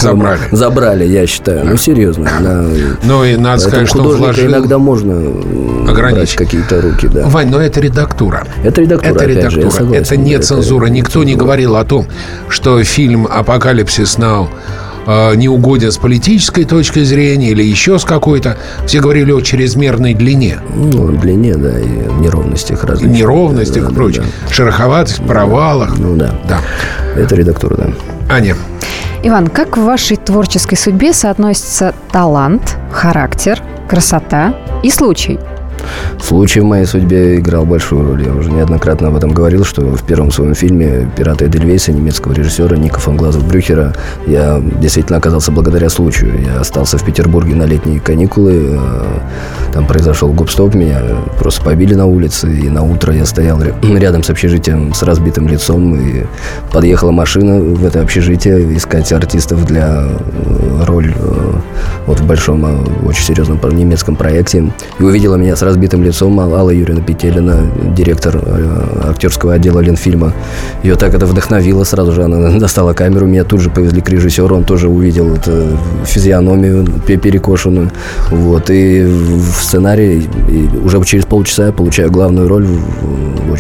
Забрали. 0.01 0.41
забрали, 0.53 1.05
я 1.05 1.27
считаю. 1.27 1.65
Ну, 1.67 1.77
серьезно. 1.77 2.25
на- 2.41 2.67
Ну 3.03 3.25
и 3.25 3.37
надо 3.37 3.63
Поэтому 3.65 3.74
сказать, 3.75 3.89
что 3.89 3.99
художника 3.99 4.25
вложил... 4.25 4.51
иногда 4.51 4.79
можно 4.79 5.23
Ограничить. 5.91 6.37
какие-то 6.37 6.81
руки, 6.81 7.09
да. 7.09 7.27
Вань, 7.29 7.49
но 7.51 7.61
это 7.61 7.81
редактура. 7.81 8.45
Это 8.63 8.81
редактура, 8.81 9.11
Это 9.15 9.25
опять 9.25 9.51
же, 9.51 9.61
редактура. 9.61 9.71
согласен. 9.71 10.03
это 10.03 10.17
не 10.17 10.33
Это 10.33 10.47
цензура. 10.47 10.87
Никто 10.87 11.25
не 11.25 11.35
говорил 11.35 11.77
о 11.77 11.85
том, 11.85 12.07
что 12.49 12.83
фильм 12.85 13.27
«Апокалипсис 13.31 14.19
Нау» 14.19 14.49
э, 15.07 15.35
не 15.37 15.49
угоден 15.49 15.93
с 15.93 15.99
политической 15.99 16.65
точки 16.65 17.05
зрения 17.05 17.51
или 17.51 17.63
еще 17.63 17.99
с 17.99 18.05
какой-то. 18.05 18.57
Все 18.87 19.01
говорили 19.01 19.33
о 19.33 19.41
чрезмерной 19.41 20.15
длине, 20.15 20.59
Ну, 20.75 21.09
длине, 21.09 21.55
да, 21.57 21.79
и 21.79 21.85
неровностях 22.21 22.85
различных. 22.85 23.19
неровностях 23.19 23.83
Да, 23.83 23.89
и 23.89 23.93
да, 23.93 23.95
прочее, 23.97 24.23
да. 24.49 24.53
шероховатость, 24.55 25.23
провалах. 25.27 25.99
Ну 25.99 26.17
да, 26.17 26.31
Да. 26.49 26.61
это 27.17 27.35
редактура, 27.35 27.77
да. 27.77 27.89
Аня, 28.31 28.57
Иван, 29.27 29.47
как 29.47 29.79
в 29.79 29.83
вашей 29.83 30.19
творческой 30.19 30.77
судьбе 30.77 31.15
соотносятся 31.15 31.95
талант, 32.13 32.77
характер, 32.93 33.59
красота 33.89 34.55
и 34.83 34.91
случай? 34.91 35.41
Случай 36.21 36.61
в 36.61 36.65
моей 36.65 36.87
судьбе 36.87 37.37
играл 37.39 37.65
большую 37.67 38.07
роль. 38.07 38.25
Я 38.25 38.33
уже 38.33 38.51
неоднократно 38.51 39.09
об 39.09 39.17
этом 39.17 39.33
говорил, 39.33 39.65
что 39.65 39.83
в 39.83 40.03
первом 40.03 40.31
своем 40.31 40.55
фильме 40.55 41.11
«Пираты 41.17 41.47
Эдельвейса» 41.47 41.93
немецкого 41.93 42.33
режиссера 42.33 42.77
Ника 42.77 42.99
фон 43.01 43.17
Глазов 43.17 43.47
Брюхера 43.47 43.95
я 44.27 44.61
действительно 44.81 45.19
оказался 45.19 45.53
благодаря 45.53 45.89
случаю. 45.91 46.41
Я 46.45 46.61
остался 46.61 46.99
в 46.99 47.05
Петербурге 47.05 47.55
на 47.55 47.65
летние 47.65 48.01
каникулы. 48.01 48.79
э, 48.79 49.19
Там 49.73 49.87
произошел 49.87 50.33
губстоп, 50.33 50.75
меня 50.75 51.01
просто 51.39 51.63
побили 51.63 51.95
на 51.95 52.07
улице. 52.07 52.49
И 52.51 52.69
на 52.71 52.83
утро 52.83 53.13
я 53.15 53.27
стоял 53.27 53.61
ря- 53.61 53.99
рядом 53.99 54.23
с 54.23 54.31
общежитием 54.31 54.95
с 54.95 55.03
разбитым 55.03 55.49
лицом. 55.49 55.95
И 55.97 56.25
подъехала 56.73 57.11
машина 57.11 57.61
в 57.61 57.85
это 57.85 58.01
общежитие 58.01 58.77
искать 58.77 59.13
артистов 59.13 59.65
для 59.67 60.05
э, 60.07 60.64
роль 60.87 61.15
э, 61.17 61.53
вот 62.07 62.21
в 62.21 62.27
большом, 62.27 62.65
э, 62.67 63.07
очень 63.07 63.25
серьезном 63.25 63.59
немецком 63.73 64.17
проекте. 64.17 64.73
И 64.99 65.03
увидела 65.03 65.37
меня 65.37 65.57
с 65.57 65.63
разбитым 65.63 66.03
лицом 66.03 66.39
Ал- 66.41 66.55
Алла 66.55 66.71
Юрьевна 66.71 67.03
Петелина, 67.03 67.67
директор 67.97 68.37
э, 68.43 69.09
актерского 69.11 69.55
отдела 69.55 69.81
Ленфильма. 69.81 70.33
Ее 70.83 70.97
так 70.97 71.15
это 71.15 71.27
вдохновило. 71.27 71.85
Сразу 71.85 72.13
же 72.13 72.23
она 72.25 72.51
достала 72.59 72.93
камеру, 72.93 73.27
меня 73.27 73.45
тут 73.45 73.61
же 73.61 73.71
повезли 73.71 74.01
к 74.01 74.09
режиссеру. 74.09 74.57
Он 74.57 74.65
тоже 74.65 74.89
увидел 74.89 75.35
это 75.35 75.77
физиономию 76.05 76.87
пе- 77.07 77.17
перекошенную. 77.17 77.91
Вот. 78.31 78.71
И 78.71 79.03
в 79.05 79.63
сценарии 79.63 80.23
и 80.49 80.69
уже 80.85 81.03
через 81.05 81.25
полчаса 81.27 81.67
я 81.67 81.73
получаю 81.73 82.11
главную 82.11 82.49
роль 82.49 82.65
в, 82.65 83.51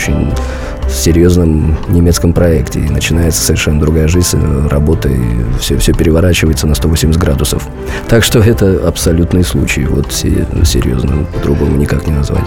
серьезном 0.95 1.77
немецком 1.89 2.33
проекте. 2.33 2.81
И 2.81 2.89
начинается 2.89 3.43
совершенно 3.45 3.81
другая 3.81 4.09
жизнь, 4.09 4.39
работа, 4.69 5.09
и 5.09 5.21
все, 5.61 5.77
все 5.79 5.93
переворачивается 5.93 6.67
на 6.67 6.75
180 6.75 7.21
градусов. 7.21 7.67
Так 8.09 8.23
что 8.25 8.39
это 8.45 8.87
абсолютный 8.87 9.45
случай. 9.45 9.85
Вот 9.85 10.13
се- 10.13 10.47
серьезно, 10.65 11.25
по-другому 11.35 11.77
никак 11.77 12.07
не 12.07 12.13
назвать. 12.13 12.47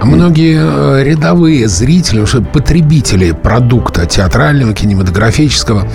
а 0.00 0.04
многие 0.04 0.58
э, 0.62 1.04
рядовые 1.04 1.68
зрители, 1.68 2.20
уже 2.20 2.40
потребители 2.40 3.32
продукта 3.32 4.06
театрального, 4.06 4.72
кинематографического, 4.74 5.88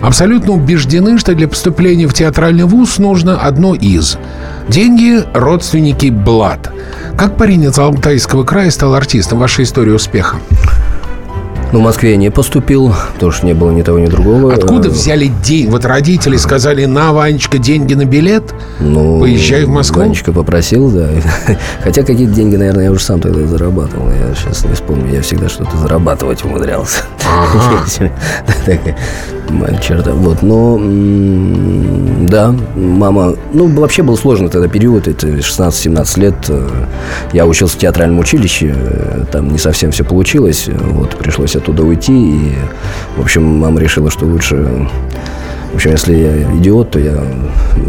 абсолютно 0.00 0.52
убеждены, 0.52 1.18
что 1.18 1.34
для 1.34 1.48
поступления 1.48 2.06
в 2.06 2.14
театральный 2.14 2.64
вуз 2.64 2.98
нужно 2.98 3.38
одно 3.38 3.74
из. 3.74 4.18
Деньги– 4.68 5.22
родственники 5.34 6.06
блат. 6.06 6.70
Как 7.16 7.36
парень 7.36 7.64
из 7.64 7.78
Алтайского 7.78 8.44
края 8.44 8.70
стал 8.70 8.94
артистом? 8.94 9.38
Ваша 9.38 9.62
история 9.62 9.92
успеха. 9.92 10.36
Но 11.72 11.78
в 11.78 11.82
Москве 11.82 12.12
я 12.12 12.16
не 12.16 12.30
поступил, 12.30 12.94
потому 13.14 13.32
что 13.32 13.46
не 13.46 13.54
было 13.54 13.70
ни 13.70 13.82
того, 13.82 13.98
ни 13.98 14.06
другого. 14.06 14.52
Откуда 14.52 14.90
взяли 14.90 15.32
деньги? 15.42 15.70
Вот 15.70 15.84
родители 15.86 16.36
сказали, 16.36 16.84
на, 16.84 17.12
Ванечка, 17.12 17.56
деньги 17.58 17.94
на 17.94 18.04
билет. 18.04 18.54
Ну, 18.78 19.20
Поезжай 19.20 19.64
в 19.64 19.70
Москву. 19.70 20.02
Ванечка 20.02 20.32
попросил, 20.32 20.90
да. 20.90 21.08
Хотя 21.82 22.02
какие-то 22.02 22.34
деньги, 22.34 22.56
наверное, 22.56 22.84
я 22.84 22.90
уже 22.92 23.02
сам 23.02 23.20
тогда 23.20 23.46
зарабатывал. 23.46 24.10
Я 24.10 24.34
сейчас 24.34 24.64
не 24.64 24.74
вспомню. 24.74 25.14
Я 25.14 25.22
всегда 25.22 25.48
что-то 25.48 25.76
зарабатывать 25.78 26.44
умудрялся. 26.44 27.04
Такая 28.66 28.96
черта. 29.82 30.12
Вот, 30.12 30.42
но 30.42 30.76
м, 30.78 32.26
да, 32.26 32.54
мама... 32.76 33.34
Ну, 33.52 33.66
вообще 33.68 34.02
был 34.02 34.16
сложный 34.16 34.48
тогда 34.48 34.68
период. 34.68 35.08
Это 35.08 35.26
16-17 35.28 36.20
лет. 36.20 36.34
Э, 36.48 36.68
Я 37.32 37.46
учился 37.46 37.76
в 37.76 37.80
театральном 37.80 38.18
училище. 38.18 38.74
э, 38.76 39.24
Там 39.30 39.50
не 39.52 39.58
совсем 39.58 39.90
все 39.90 40.04
получилось. 40.04 40.68
Вот, 40.68 41.10
пришлось 41.16 41.56
оттуда 41.56 41.82
уйти. 41.82 42.12
И, 42.12 42.52
в 43.16 43.22
общем, 43.22 43.42
мама 43.44 43.80
решила, 43.80 44.10
что 44.10 44.24
лучше 44.26 44.88
в 45.72 45.76
общем, 45.76 45.92
если 45.92 46.14
я 46.14 46.58
идиот, 46.58 46.90
то 46.90 46.98
я 46.98 47.16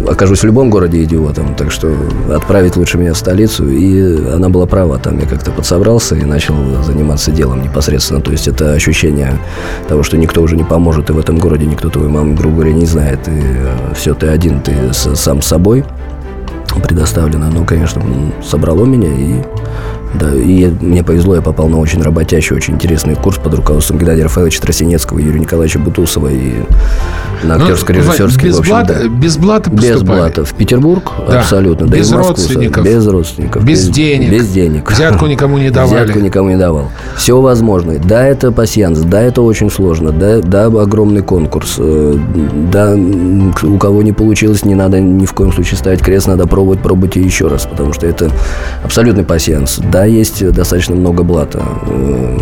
окажусь 0.07 0.39
в 0.39 0.45
любом 0.45 0.69
городе 0.69 1.03
идиотом. 1.03 1.53
Так 1.55 1.69
что 1.69 1.93
отправить 2.33 2.77
лучше 2.77 2.97
меня 2.97 3.13
в 3.13 3.17
столицу. 3.17 3.67
И 3.67 4.25
она 4.31 4.47
была 4.47 4.65
права. 4.65 4.97
Там 4.99 5.19
я 5.19 5.25
как-то 5.25 5.51
подсобрался 5.51 6.15
и 6.15 6.23
начал 6.23 6.55
заниматься 6.81 7.31
делом 7.31 7.61
непосредственно. 7.61 8.21
То 8.21 8.31
есть 8.31 8.47
это 8.47 8.71
ощущение 8.71 9.33
того, 9.89 10.01
что 10.01 10.17
никто 10.17 10.41
уже 10.41 10.55
не 10.55 10.63
поможет, 10.63 11.09
и 11.09 11.13
в 11.13 11.19
этом 11.19 11.37
городе 11.37 11.65
никто 11.65 11.89
твою 11.89 12.09
маму, 12.09 12.35
грубо 12.35 12.55
говоря, 12.55 12.71
не 12.71 12.85
знает. 12.85 13.19
И 13.27 13.93
все, 13.95 14.13
ты 14.13 14.27
один, 14.27 14.61
ты 14.61 14.73
сам 14.93 15.41
собой 15.41 15.83
предоставлено. 16.87 17.47
Оно, 17.47 17.65
конечно, 17.65 18.01
собрало 18.41 18.85
меня 18.85 19.09
и 19.09 19.41
да, 20.19 20.33
и 20.33 20.67
мне 20.81 21.03
повезло, 21.03 21.35
я 21.35 21.41
попал 21.41 21.67
на 21.69 21.79
очень 21.79 22.01
работящий, 22.01 22.55
очень 22.55 22.75
интересный 22.75 23.15
курс 23.15 23.37
под 23.37 23.53
руководством 23.55 23.97
Геннадия 23.97 24.23
Рафаэловича 24.23 24.61
Тросинецкого, 24.61 25.19
Юрия 25.19 25.39
Николаевича 25.39 25.79
Бутусова 25.79 26.27
и 26.27 26.53
на 27.43 27.57
Ну, 27.57 27.65
актерско-режиссерский. 27.65 28.47
без 28.47 28.55
в 28.55 28.59
общем, 28.59 28.71
блата, 28.73 28.93
да. 29.01 29.07
без 29.09 29.37
блата 29.37 29.69
Без 29.69 29.89
поступали. 29.91 30.17
блата. 30.19 30.45
В 30.45 30.53
Петербург 30.53 31.11
Да. 31.27 31.39
абсолютно. 31.39 31.87
Да 31.87 31.95
и 31.97 31.99
Без 31.99 32.09
в 32.09 32.13
Москву, 32.15 32.29
родственников. 32.29 32.85
Без 32.85 33.07
родственников. 33.07 33.65
Без 33.65 33.89
денег. 33.89 34.31
Без 34.31 34.49
денег. 34.49 34.89
Взятку 34.91 35.25
никому 35.25 35.57
не 35.57 35.69
давали. 35.69 36.03
Взятку 36.05 36.19
никому 36.19 36.49
не 36.49 36.57
давал. 36.57 36.89
Все 37.17 37.39
возможно. 37.41 37.93
Да, 38.03 38.25
это 38.25 38.51
пасьянс, 38.51 38.99
да, 38.99 39.21
это 39.21 39.41
очень 39.41 39.69
сложно, 39.69 40.11
да, 40.11 40.39
да, 40.39 40.65
огромный 40.65 41.21
конкурс. 41.21 41.75
э, 41.79 42.17
Да, 42.71 42.95
у 43.63 43.77
кого 43.77 44.01
не 44.03 44.13
получилось, 44.13 44.63
не 44.65 44.75
надо 44.75 44.99
ни 44.99 45.25
в 45.25 45.33
коем 45.33 45.51
случае 45.51 45.77
ставить 45.77 45.99
крест, 46.01 46.27
надо 46.27 46.47
пробовать, 46.47 46.79
пробуйте 46.79 47.21
еще 47.21 47.47
раз, 47.47 47.65
потому 47.65 47.93
что 47.93 48.07
это 48.07 48.29
абсолютный 48.83 49.23
пасьянс. 49.23 49.79
Да, 49.91 50.02
есть 50.05 50.45
достаточно 50.51 50.95
много 50.95 51.23
блата. 51.23 51.61
э, 51.87 52.37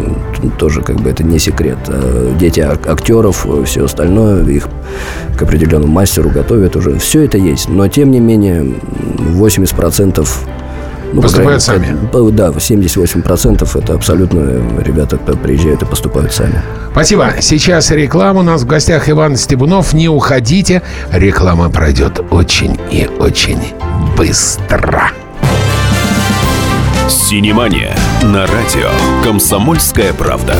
Тоже 0.58 0.82
как 0.82 0.95
бы 0.97 1.10
это 1.10 1.24
не 1.24 1.39
секрет. 1.39 1.78
Э, 1.88 2.34
Дети 2.39 2.60
ак- 2.62 2.88
актеров, 2.88 3.45
все 3.65 3.86
остальное, 3.86 4.43
их 4.45 4.67
к 5.38 5.41
определенному 5.41 5.91
мастеру 5.93 6.30
готовят 6.30 6.76
уже. 6.76 6.97
Все 7.00 7.24
это 7.26 7.38
есть. 7.38 7.69
Но, 7.69 7.88
тем 7.88 8.12
не 8.12 8.19
менее, 8.19 8.74
80% 9.17 10.28
ну, 11.13 11.17
по 11.17 11.24
Поступают 11.24 11.63
крайней 11.65 12.08
по- 12.12 12.32
Да, 12.32 12.50
78% 12.52 13.76
это 13.76 13.93
абсолютно 13.95 14.39
э, 14.39 14.82
ребята 14.84 15.17
приезжают 15.17 15.84
и 15.84 15.86
поступают 15.86 16.32
сами. 16.34 16.62
Спасибо. 16.93 17.34
Сейчас 17.41 17.91
реклама. 17.91 18.39
У 18.39 18.43
нас 18.43 18.62
в 18.63 18.65
гостях 18.65 19.10
Иван 19.10 19.36
Стебунов. 19.36 19.93
Не 19.93 20.08
уходите. 20.08 20.82
Реклама 21.12 21.69
пройдет 21.69 22.21
очень 22.32 22.80
и 22.91 23.10
очень 23.19 23.60
быстро. 24.17 25.12
Синемания 27.32 27.96
на 28.24 28.46
радио 28.46 28.91
«Комсомольская 29.24 30.12
правда». 30.12 30.54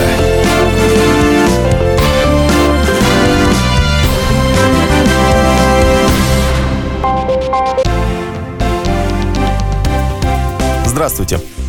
Здравствуйте, 10.86 11.40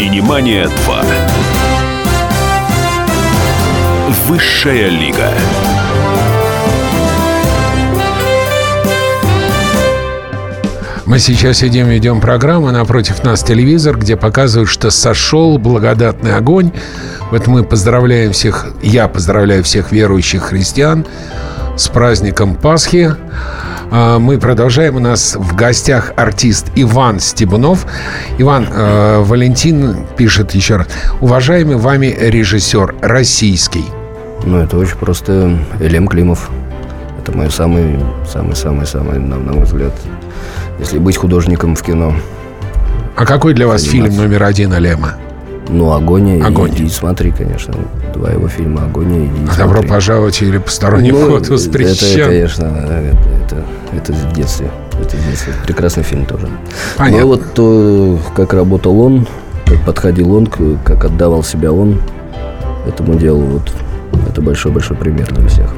Синемания 0.00 0.66
2. 0.86 1.04
Высшая 4.28 4.88
лига. 4.88 5.28
Мы 11.04 11.18
сейчас 11.18 11.58
сидим, 11.58 11.88
ведем 11.88 12.22
программу, 12.22 12.70
напротив 12.70 13.22
нас 13.24 13.42
телевизор, 13.42 13.98
где 13.98 14.16
показывают, 14.16 14.70
что 14.70 14.88
сошел 14.90 15.58
благодатный 15.58 16.34
огонь. 16.34 16.72
Вот 17.30 17.46
мы 17.46 17.62
поздравляем 17.62 18.32
всех, 18.32 18.68
я 18.80 19.06
поздравляю 19.06 19.62
всех 19.64 19.92
верующих 19.92 20.44
христиан 20.44 21.04
с 21.76 21.88
праздником 21.88 22.54
Пасхи. 22.54 23.14
А, 23.90 24.18
мы 24.18 24.38
продолжаем. 24.38 24.96
У 24.96 25.00
нас 25.00 25.34
в 25.36 25.56
гостях 25.56 26.12
артист 26.16 26.66
Иван 26.76 27.18
Стебунов. 27.18 27.86
Иван, 28.38 28.68
э, 28.70 29.20
Валентин 29.20 30.06
пишет 30.16 30.54
еще 30.54 30.76
раз. 30.76 30.88
Уважаемый 31.20 31.76
вами 31.76 32.06
режиссер 32.06 32.94
российский. 33.00 33.84
Ну, 34.44 34.58
это 34.58 34.78
очень 34.78 34.96
просто 34.96 35.58
Элем 35.80 36.06
Климов. 36.06 36.50
Это 37.20 37.36
мой 37.36 37.50
самый, 37.50 37.98
самый, 38.30 38.54
самый, 38.54 38.86
самый, 38.86 39.18
на, 39.18 39.36
на 39.36 39.52
мой 39.52 39.64
взгляд, 39.64 39.92
если 40.78 40.98
быть 40.98 41.16
художником 41.16 41.74
в 41.74 41.82
кино. 41.82 42.14
А 43.16 43.26
какой 43.26 43.54
для 43.54 43.66
вас 43.66 43.82
фильм 43.82 44.16
номер 44.16 44.44
один 44.44 44.72
Алема? 44.72 45.16
Ну, 45.72 45.92
«Агония». 45.92 46.44
«Агония». 46.44 46.74
Иди 46.74 46.88
смотри, 46.88 47.30
конечно. 47.30 47.74
Два 48.14 48.30
его 48.30 48.48
фильма 48.48 48.84
«Агония» 48.84 49.26
иди 49.26 49.48
а 49.52 49.58
«Добро 49.58 49.82
пожаловать» 49.82 50.42
или 50.42 50.58
«Посторонний 50.58 51.12
ну, 51.12 51.26
вход» 51.26 51.48
воспрещен. 51.48 52.20
Это, 52.20 52.28
конечно, 52.28 52.64
это, 52.64 53.28
это, 53.44 53.64
это 53.92 54.12
в 54.12 54.32
детстве. 54.32 54.70
Это 55.00 55.16
в 55.16 55.30
детстве. 55.30 55.52
Прекрасный 55.64 56.02
фильм 56.02 56.26
тоже. 56.26 56.48
Понятно. 56.96 57.20
Но 57.20 57.26
вот 57.26 57.54
то, 57.54 58.18
как 58.34 58.52
работал 58.52 59.00
он, 59.00 59.26
как 59.66 59.80
подходил 59.84 60.34
он, 60.34 60.46
как 60.46 61.04
отдавал 61.04 61.42
себя 61.42 61.72
он 61.72 62.00
этому 62.86 63.14
делу, 63.14 63.42
вот 63.42 63.72
это 64.28 64.42
большой-большой 64.42 64.96
пример 64.96 65.32
для 65.32 65.46
всех. 65.48 65.74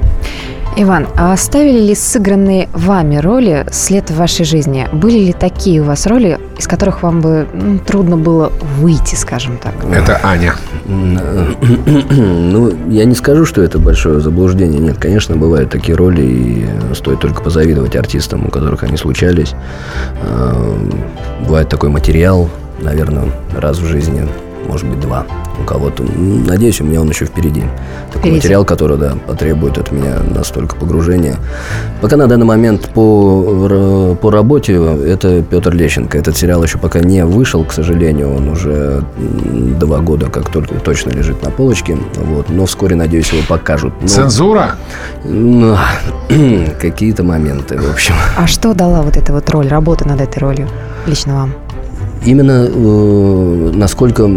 Иван, 0.75 1.07
а 1.17 1.35
оставили 1.35 1.81
ли 1.81 1.95
сыгранные 1.95 2.69
вами 2.73 3.17
роли 3.17 3.67
след 3.71 4.11
в 4.11 4.17
вашей 4.17 4.47
жизни? 4.47 4.89
Были 4.91 5.19
ли 5.19 5.33
такие 5.33 5.83
у 5.83 5.85
вас 5.85 6.07
роли, 6.07 6.39
из 6.59 6.67
которых 6.67 7.03
вам 7.03 7.21
бы 7.21 7.47
ну, 7.53 7.79
трудно 7.79 8.17
было 8.17 8.51
выйти, 8.79 9.15
скажем 9.15 9.59
так? 9.59 9.75
Это 9.93 10.19
Аня. 10.23 10.55
Ну, 12.53 12.73
я 12.91 13.05
не 13.05 13.15
скажу, 13.15 13.45
что 13.45 13.63
это 13.63 13.79
большое 13.79 14.21
заблуждение. 14.21 14.81
Нет, 14.81 14.99
конечно, 14.99 15.37
бывают 15.37 15.71
такие 15.71 15.97
роли, 15.97 16.23
и 16.23 16.67
стоит 16.95 17.21
только 17.21 17.43
позавидовать 17.43 17.97
артистам, 17.97 18.47
у 18.47 18.51
которых 18.51 18.83
они 18.83 18.97
случались. 18.97 19.55
А, 20.23 20.79
бывает 21.47 21.69
такой 21.69 21.89
материал, 21.89 22.49
наверное, 22.81 23.27
раз 23.57 23.79
в 23.79 23.87
жизни, 23.87 24.29
может 24.67 24.87
быть, 24.89 25.01
два 25.01 25.27
у 25.61 25.65
кого-то. 25.65 26.03
Надеюсь, 26.03 26.81
у 26.81 26.85
меня 26.85 27.01
он 27.01 27.09
еще 27.09 27.25
впереди. 27.25 27.63
Такой 28.09 28.21
впереди. 28.21 28.37
материал, 28.37 28.65
который, 28.65 28.97
да, 28.97 29.15
потребует 29.27 29.79
от 29.79 29.93
меня 29.93 30.19
настолько 30.35 30.77
погружения. 30.77 31.37
Пока 32.01 32.17
на 32.17 32.27
данный 32.27 32.47
момент 32.47 32.91
по, 32.91 34.17
по 34.21 34.31
работе 34.31 34.75
это 34.75 35.43
Петр 35.43 35.75
Лещенко. 35.75 36.19
Этот 36.19 36.37
сериал 36.37 36.63
еще 36.63 36.79
пока 36.79 37.01
не 37.01 37.25
вышел, 37.25 37.65
к 37.65 37.73
сожалению. 37.73 38.35
Он 38.35 38.49
уже 38.49 39.05
два 39.79 39.99
года 39.99 40.27
как 40.27 40.51
только 40.51 40.75
точно 40.77 41.11
лежит 41.11 41.43
на 41.43 41.51
полочке. 41.51 41.97
Вот. 42.17 42.49
Но 42.49 42.67
вскоре, 42.67 42.97
надеюсь, 42.97 43.33
его 43.33 43.43
покажут. 43.49 43.93
Но... 44.01 44.09
Цензура? 44.09 44.77
Ну, 45.25 45.77
какие-то 46.81 47.23
моменты, 47.23 47.79
в 47.79 47.91
общем. 47.91 48.15
А 48.37 48.47
что 48.47 48.75
дала 48.75 49.03
вот 49.03 49.17
эта 49.17 49.33
вот 49.33 49.49
роль, 49.51 49.69
работа 49.69 50.07
над 50.07 50.21
этой 50.21 50.39
ролью 50.39 50.69
лично 51.07 51.35
вам? 51.35 51.55
Именно 52.25 52.69
э, 52.69 53.71
насколько 53.75 54.29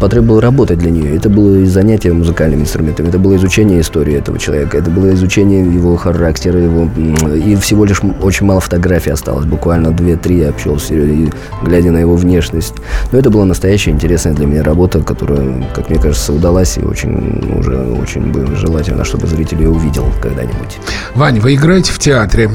потребовало 0.00 0.40
работать 0.40 0.78
для 0.78 0.90
нее. 0.90 1.16
Это 1.16 1.28
было 1.28 1.64
занятие 1.66 2.12
музыкальными 2.12 2.62
инструментами, 2.62 3.08
это 3.08 3.18
было 3.18 3.36
изучение 3.36 3.80
истории 3.80 4.14
этого 4.14 4.38
человека, 4.38 4.78
это 4.78 4.90
было 4.90 5.12
изучение 5.14 5.64
его 5.64 5.96
характера, 5.96 6.58
его 6.58 6.88
и 7.34 7.56
всего 7.56 7.84
лишь 7.84 8.00
очень 8.22 8.46
мало 8.46 8.60
фотографий 8.60 9.10
осталось, 9.10 9.46
буквально 9.46 9.88
2-3 9.88 10.38
я 10.38 10.48
общался, 10.50 10.94
и, 10.94 11.28
глядя 11.62 11.90
на 11.90 11.98
его 11.98 12.16
внешность. 12.16 12.74
Но 13.12 13.18
это 13.18 13.30
была 13.30 13.44
настоящая 13.44 13.90
интересная 13.90 14.34
для 14.34 14.46
меня 14.46 14.62
работа, 14.62 15.02
которая, 15.02 15.64
как 15.74 15.90
мне 15.90 15.98
кажется, 15.98 16.32
удалась 16.32 16.78
и 16.78 16.82
очень 16.82 17.58
уже 17.58 17.76
очень 17.76 18.32
бы 18.32 18.46
желательно, 18.56 19.04
чтобы 19.04 19.26
зритель 19.26 19.58
ее 19.62 19.70
увидел 19.70 20.06
когда-нибудь. 20.22 20.78
Вань, 21.14 21.40
вы 21.40 21.54
играете 21.54 21.92
в 21.92 21.98
театре, 21.98 22.50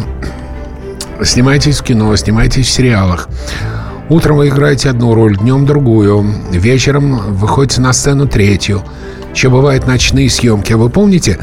снимаетесь 1.23 1.79
в 1.79 1.83
кино, 1.83 2.15
снимаетесь 2.15 2.67
в 2.67 2.69
сериалах. 2.69 3.27
Утром 4.09 4.37
вы 4.37 4.47
играете 4.49 4.89
одну 4.89 5.13
роль, 5.13 5.37
днем 5.37 5.67
другую, 5.67 6.25
вечером 6.51 7.35
выходите 7.35 7.79
на 7.79 7.93
сцену 7.93 8.27
третью. 8.27 8.81
Еще 9.35 9.49
бывают 9.49 9.85
ночные 9.85 10.31
съемки. 10.31 10.73
А 10.73 10.77
вы 10.77 10.89
помните 10.89 11.37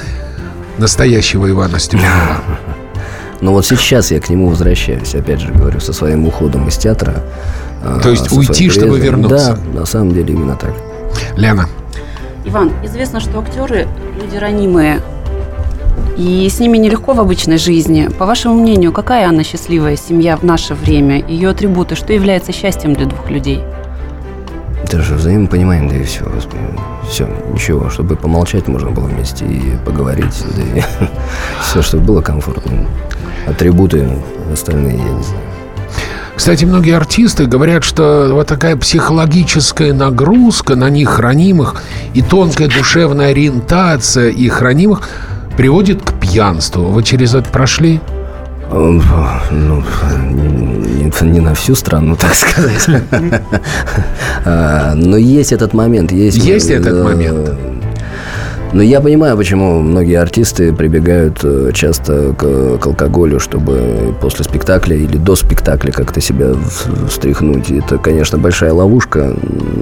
настоящего 0.76 1.48
Ивана 1.48 1.78
Степанова? 1.78 2.42
Но 3.40 3.52
вот 3.52 3.64
сейчас 3.66 4.10
я 4.10 4.20
к 4.20 4.28
нему 4.30 4.48
возвращаюсь, 4.48 5.14
опять 5.14 5.40
же 5.40 5.52
говорю, 5.52 5.78
со 5.78 5.92
своим 5.92 6.26
уходом 6.26 6.66
из 6.66 6.76
театра. 6.76 7.22
А, 7.84 8.00
То 8.00 8.10
есть 8.10 8.32
уйти, 8.32 8.68
чтобы 8.68 8.98
вернуться? 8.98 9.58
Да, 9.72 9.80
на 9.80 9.86
самом 9.86 10.12
деле 10.12 10.34
именно 10.34 10.56
так. 10.56 10.74
Лена. 11.36 11.68
Иван, 12.44 12.72
известно, 12.82 13.20
что 13.20 13.38
актеры 13.38 13.86
люди 14.20 14.36
ранимые, 14.36 15.00
и 16.16 16.48
с 16.48 16.58
ними 16.60 16.78
нелегко 16.78 17.12
в 17.12 17.20
обычной 17.20 17.58
жизни. 17.58 18.08
По 18.18 18.24
вашему 18.24 18.54
мнению, 18.54 18.92
какая 18.92 19.28
она 19.28 19.44
счастливая 19.44 19.96
семья 19.96 20.36
в 20.36 20.42
наше 20.42 20.74
время? 20.74 21.22
Ее 21.26 21.50
атрибуты, 21.50 21.94
что 21.94 22.12
является 22.12 22.52
счастьем 22.52 22.94
для 22.94 23.06
двух 23.06 23.30
людей? 23.30 23.60
Это 24.82 25.02
же 25.02 25.14
взаимопонимание, 25.14 25.90
да 25.90 25.96
и 25.96 26.02
все, 26.04 26.24
господи. 26.24 26.62
Все, 27.10 27.28
ничего, 27.52 27.90
чтобы 27.90 28.16
помолчать 28.16 28.66
можно 28.66 28.90
было 28.90 29.04
вместе 29.04 29.44
и 29.44 29.76
поговорить, 29.84 30.42
да 30.56 30.62
и 30.62 30.82
все, 31.62 31.82
чтобы 31.82 32.04
было 32.04 32.22
комфортно. 32.22 32.86
Атрибуты 33.46 34.08
остальные, 34.52 34.96
я 34.96 35.12
не 35.12 35.22
знаю. 35.22 35.42
Кстати, 36.34 36.64
многие 36.64 36.94
артисты 36.96 37.46
говорят, 37.46 37.82
что 37.82 38.28
вот 38.32 38.46
такая 38.46 38.76
психологическая 38.76 39.92
нагрузка 39.94 40.76
на 40.76 40.90
них 40.90 41.08
хранимых 41.10 41.82
и 42.12 42.22
тонкая 42.22 42.68
душевная 42.68 43.30
ориентация 43.30 44.30
их 44.30 44.54
хранимых– 44.54 45.08
приводит 45.56 46.02
к 46.02 46.12
пьянству. 46.20 46.84
Вы 46.84 47.02
через 47.02 47.34
это 47.34 47.48
прошли? 47.50 48.00
Ну, 49.50 49.82
не, 50.32 51.30
не 51.30 51.40
на 51.40 51.54
всю 51.54 51.74
страну, 51.74 52.16
так 52.20 52.34
сказать. 52.34 52.86
А, 54.48 54.94
но 54.94 55.16
есть 55.16 55.52
этот 55.52 55.74
момент. 55.74 56.12
Есть, 56.12 56.38
есть 56.38 56.70
этот 56.70 57.02
момент. 57.02 57.50
Но 58.72 58.82
я 58.82 59.00
понимаю, 59.00 59.36
почему 59.36 59.80
многие 59.80 60.16
артисты 60.20 60.72
прибегают 60.72 61.38
э, 61.42 61.70
часто 61.72 62.34
к, 62.34 62.78
к 62.78 62.86
алкоголю, 62.86 63.38
чтобы 63.40 64.14
после 64.20 64.44
спектакля 64.44 64.96
или 64.96 65.16
до 65.16 65.36
спектакля 65.36 65.92
как-то 65.92 66.20
себя 66.20 66.54
встряхнуть. 67.08 67.70
И 67.70 67.78
это, 67.78 67.98
конечно, 67.98 68.38
большая 68.38 68.72
ловушка, 68.72 69.34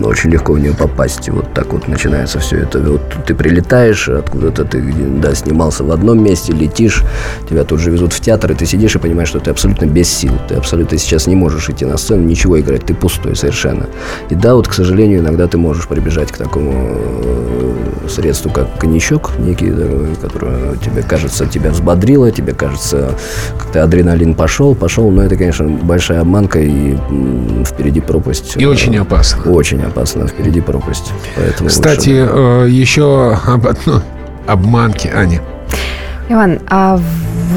очень 0.04 0.30
легко 0.30 0.52
в 0.52 0.60
нее 0.60 0.74
попасть. 0.74 1.28
И 1.28 1.30
вот 1.30 1.52
так 1.54 1.72
вот 1.72 1.88
начинается 1.88 2.38
все 2.38 2.58
это. 2.58 2.78
Вот 2.78 3.02
ты 3.26 3.34
прилетаешь, 3.34 4.08
откуда-то 4.08 4.64
ты 4.64 4.82
да, 5.20 5.34
снимался 5.34 5.82
в 5.82 5.90
одном 5.90 6.22
месте, 6.22 6.52
летишь, 6.52 7.02
тебя 7.48 7.64
тут 7.64 7.80
же 7.80 7.90
везут 7.90 8.12
в 8.12 8.20
театр, 8.20 8.52
и 8.52 8.54
ты 8.54 8.66
сидишь 8.66 8.94
и 8.94 8.98
понимаешь, 8.98 9.30
что 9.30 9.40
ты 9.40 9.50
абсолютно 9.50 9.86
без 9.86 10.08
сил. 10.08 10.32
Ты 10.48 10.56
абсолютно 10.56 10.98
сейчас 10.98 11.26
не 11.26 11.34
можешь 11.34 11.68
идти 11.70 11.84
на 11.86 11.96
сцену, 11.96 12.22
ничего 12.22 12.60
играть, 12.60 12.84
ты 12.84 12.94
пустой 12.94 13.34
совершенно. 13.34 13.86
И 14.28 14.34
да, 14.34 14.54
вот, 14.54 14.68
к 14.68 14.74
сожалению, 14.74 15.20
иногда 15.20 15.48
ты 15.48 15.56
можешь 15.58 15.88
прибежать 15.88 16.30
к 16.30 16.36
такому 16.36 16.72
э, 16.74 18.08
средству, 18.08 18.50
как 18.50 18.73
коньячок 18.78 19.32
некий, 19.38 19.72
который 20.20 20.76
тебе 20.78 21.02
кажется, 21.02 21.46
тебя 21.46 21.70
взбодрило, 21.70 22.30
тебе 22.30 22.52
кажется, 22.52 23.14
как-то 23.58 23.82
адреналин 23.82 24.34
пошел, 24.34 24.74
пошел, 24.74 25.10
но 25.10 25.22
это, 25.22 25.36
конечно, 25.36 25.68
большая 25.68 26.20
обманка 26.20 26.60
и 26.60 26.96
впереди 27.64 28.00
пропасть. 28.00 28.56
И 28.56 28.66
очень 28.66 28.96
опасно. 28.96 29.52
Очень 29.52 29.82
опасно, 29.82 30.26
впереди 30.26 30.60
пропасть. 30.60 31.12
Поэтому 31.36 31.68
Кстати, 31.68 32.20
лучше... 32.20 32.32
Э, 32.34 32.66
еще 32.68 33.38
об 33.46 33.66
одной 33.66 34.02
обманке, 34.46 35.12
Аня. 35.14 35.40
Иван, 36.28 36.60
а 36.68 36.98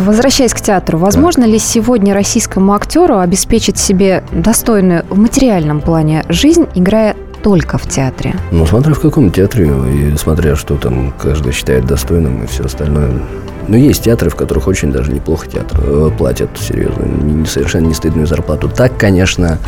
возвращаясь 0.05 0.53
к 0.53 0.59
театру, 0.59 0.97
возможно 0.97 1.43
да. 1.43 1.49
ли 1.49 1.59
сегодня 1.59 2.13
российскому 2.13 2.73
актеру 2.73 3.19
обеспечить 3.19 3.77
себе 3.77 4.23
достойную 4.31 5.05
в 5.09 5.17
материальном 5.17 5.79
плане 5.79 6.25
жизнь, 6.27 6.67
играя 6.75 7.15
только 7.47 7.77
в 7.77 7.87
театре? 7.87 8.35
Ну, 8.51 8.65
смотря 8.65 8.93
в 8.93 8.99
каком 8.99 9.31
театре, 9.31 9.71
и 9.89 10.17
смотря, 10.17 10.57
что 10.57 10.75
там 10.75 11.13
каждый 11.17 11.53
считает 11.53 11.85
достойным 11.85 12.43
и 12.43 12.45
все 12.45 12.65
остальное. 12.65 13.21
Но 13.69 13.77
есть 13.77 14.03
театры, 14.03 14.29
в 14.29 14.35
которых 14.35 14.67
очень 14.67 14.91
даже 14.91 15.13
неплохо 15.13 15.47
театр 15.47 15.79
э, 15.81 16.11
платят, 16.17 16.49
серьезно, 16.59 17.45
совершенно 17.45 17.87
не 17.87 17.93
стыдную 17.93 18.27
зарплату. 18.27 18.67
Так, 18.67 18.97
конечно, 18.97 19.59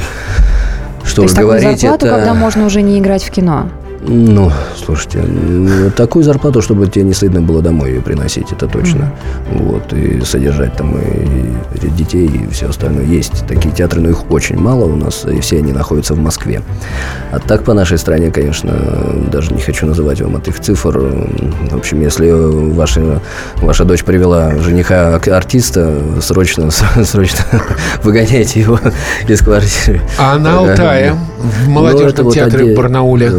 что 1.06 1.15
То 1.18 1.22
есть 1.24 1.38
говорить, 1.38 1.80
зарплату, 1.80 2.06
это... 2.08 2.15
когда 2.18 2.34
можно 2.34 2.65
уже 2.65 2.82
не 2.82 3.00
играть 3.00 3.24
в 3.24 3.32
кино? 3.32 3.70
Ну, 4.02 4.50
слушайте, 4.78 5.20
ну, 5.28 5.92
такую 5.92 6.24
зарплату, 6.24 6.62
чтобы 6.62 6.88
тебе 6.88 7.04
не 7.04 7.14
стыдно 7.14 7.42
было 7.42 7.62
домой 7.62 7.90
ее 7.92 8.02
приносить, 8.02 8.52
это 8.52 8.66
точно. 8.68 9.12
Вот, 9.52 9.92
и 9.92 10.22
содержать 10.22 10.74
там 10.76 10.98
и, 10.98 11.54
и 11.86 11.90
детей, 11.90 12.28
и 12.28 12.48
все 12.54 12.70
остальное. 12.70 13.04
Есть 13.04 13.46
такие 13.48 13.74
театры, 13.76 14.00
но 14.00 14.10
их 14.10 14.32
очень 14.32 14.58
мало 14.58 14.86
у 14.86 14.96
нас, 14.96 15.26
и 15.26 15.42
все 15.42 15.58
они 15.58 15.74
находятся 15.74 16.14
в 16.14 16.20
Москве. 16.20 16.62
А 17.32 17.40
так 17.40 17.64
по 17.64 17.74
нашей 17.74 17.98
стране, 17.98 18.32
конечно, 18.32 18.74
даже 19.32 19.54
не 19.54 19.62
хочу 19.62 19.86
называть 19.86 20.22
вам 20.22 20.38
этих 20.38 20.60
цифр. 20.62 20.98
В 21.70 21.76
общем, 21.76 22.02
если 22.02 22.32
ваша, 22.32 23.22
ваша 23.58 23.84
дочь 23.84 24.04
привела 24.06 24.56
жениха 24.60 25.16
артиста, 25.16 25.94
срочно, 26.22 26.70
срочно 27.04 27.44
выгоняйте 28.04 28.62
его 28.62 28.80
из 29.28 29.42
квартиры. 29.42 30.02
А 30.18 30.38
на 30.38 30.60
Алтае, 30.60 31.16
в 31.38 31.68
Ну, 31.68 31.72
молодежном 31.74 32.26
вот 32.26 32.34
театре 32.34 32.64
оде- 32.64 32.74
в 32.74 32.78
Барнауле? 32.78 33.30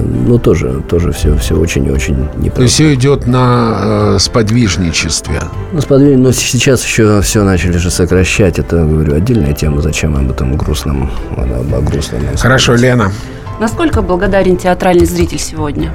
Ну, 0.00 0.38
тоже, 0.38 0.82
тоже 0.88 1.12
все, 1.12 1.36
все 1.36 1.54
очень 1.58 1.86
и 1.86 1.90
очень 1.90 2.14
То 2.16 2.22
есть 2.22 2.36
непросто. 2.44 2.66
все 2.68 2.94
идет 2.94 3.26
на 3.26 4.14
э, 4.14 4.18
сподвижничестве. 4.18 5.40
Ну, 5.72 5.78
сподвиг- 5.78 6.16
но 6.16 6.32
сейчас 6.32 6.84
еще 6.84 7.20
все 7.22 7.44
начали 7.44 7.76
же 7.76 7.90
сокращать. 7.90 8.58
Это, 8.58 8.84
говорю, 8.84 9.14
отдельная 9.14 9.52
тема. 9.52 9.80
Зачем 9.82 10.16
об 10.16 10.30
этом 10.30 10.56
грустном, 10.56 11.10
об, 11.36 11.74
о 11.74 11.80
грустном. 11.80 12.22
Хорошо, 12.36 12.74
Лена. 12.74 13.12
Насколько 13.60 14.02
благодарен 14.02 14.56
театральный 14.56 15.06
зритель 15.06 15.38
сегодня? 15.38 15.90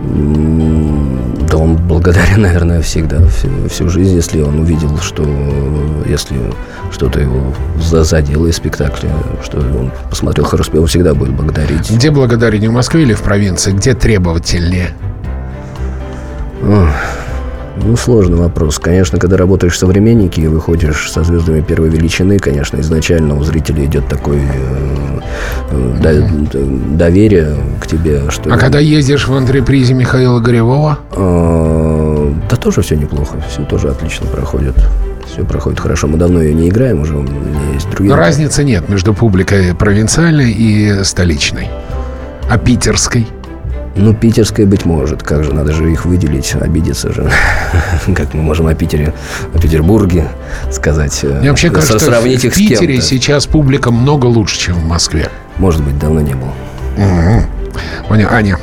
М, 0.00 1.19
Да 1.50 1.56
он 1.56 1.76
благодарен, 1.76 2.42
наверное, 2.42 2.80
всегда, 2.80 3.26
всю, 3.26 3.68
всю 3.68 3.88
жизнь, 3.88 4.14
если 4.14 4.40
он 4.40 4.60
увидел, 4.60 4.96
что 4.98 5.24
если 6.06 6.36
что-то 6.92 7.20
его 7.20 7.52
за- 7.80 8.04
задело 8.04 8.46
из 8.46 8.56
спектакля, 8.56 9.10
что 9.44 9.58
он 9.58 9.90
посмотрел 10.08 10.46
хорошо, 10.46 10.70
он 10.74 10.86
всегда 10.86 11.14
будет 11.14 11.32
благодарить. 11.32 11.90
Где 11.90 12.10
благодарение, 12.10 12.70
в 12.70 12.72
Москве 12.72 13.02
или 13.02 13.14
в 13.14 13.22
провинции? 13.22 13.72
Где 13.72 13.94
требовательнее? 13.94 14.90
Ну, 17.82 17.96
сложный 17.96 18.36
вопрос. 18.36 18.78
Конечно, 18.78 19.18
когда 19.18 19.36
работаешь 19.36 19.72
в 19.74 19.78
«Современнике» 19.78 20.42
и 20.42 20.46
выходишь 20.48 21.10
со 21.10 21.24
звездами 21.24 21.60
первой 21.60 21.88
величины, 21.88 22.38
конечно, 22.38 22.78
изначально 22.80 23.36
у 23.38 23.42
зрителя 23.42 23.84
идет 23.86 24.06
такое 24.08 24.40
э, 24.42 25.20
э, 25.70 25.96
до- 26.02 26.96
доверие 26.96 27.56
к 27.80 27.86
тебе, 27.86 28.22
что... 28.30 28.52
А 28.52 28.58
когда 28.58 28.78
ездишь 28.78 29.26
в 29.28 29.34
антрепризе 29.34 29.94
Михаила 29.94 30.40
Горевого? 30.40 30.98
Э, 31.12 32.32
Да 32.50 32.56
тоже 32.56 32.82
все 32.82 32.96
неплохо, 32.96 33.36
все 33.48 33.64
тоже 33.64 33.88
отлично 33.88 34.26
проходит. 34.26 34.74
Все 35.32 35.44
проходит 35.44 35.80
хорошо. 35.80 36.06
Мы 36.06 36.18
давно 36.18 36.42
ее 36.42 36.54
не 36.54 36.68
играем, 36.68 37.00
уже 37.00 37.16
у 37.16 37.22
меня 37.22 37.72
есть 37.72 37.88
другие... 37.90 38.10
Но 38.10 38.16
разницы 38.16 38.62
нет 38.62 38.88
между 38.88 39.14
публикой 39.14 39.74
провинциальной 39.74 40.50
и 40.52 41.02
столичной. 41.04 41.68
А 42.50 42.58
питерской? 42.58 43.26
Ну, 43.96 44.14
питерская, 44.14 44.66
быть 44.66 44.84
может. 44.84 45.22
Как 45.22 45.42
же, 45.44 45.52
надо 45.52 45.72
же 45.72 45.90
их 45.90 46.04
выделить, 46.04 46.54
обидеться 46.54 47.12
же. 47.12 47.30
Как 48.14 48.32
мы 48.34 48.42
можем 48.42 48.66
о 48.68 48.74
Питере, 48.74 49.12
о 49.54 49.58
Петербурге 49.58 50.28
сказать. 50.70 51.18
э, 51.22 51.40
Мне 51.40 51.50
вообще 51.50 51.70
с- 51.70 51.74
кажется, 51.74 51.98
сравнить 51.98 52.40
в 52.42 52.44
их 52.44 52.54
с 52.54 52.58
Питере 52.58 53.00
сейчас 53.00 53.46
публика 53.46 53.90
много 53.90 54.26
лучше, 54.26 54.58
чем 54.58 54.76
в 54.76 54.84
Москве. 54.86 55.28
Может 55.58 55.82
быть, 55.82 55.98
давно 55.98 56.20
не 56.20 56.34
был. 56.34 56.48
Мгм. 56.96 57.42
Понял. 58.08 58.28
Аня, 58.30 58.58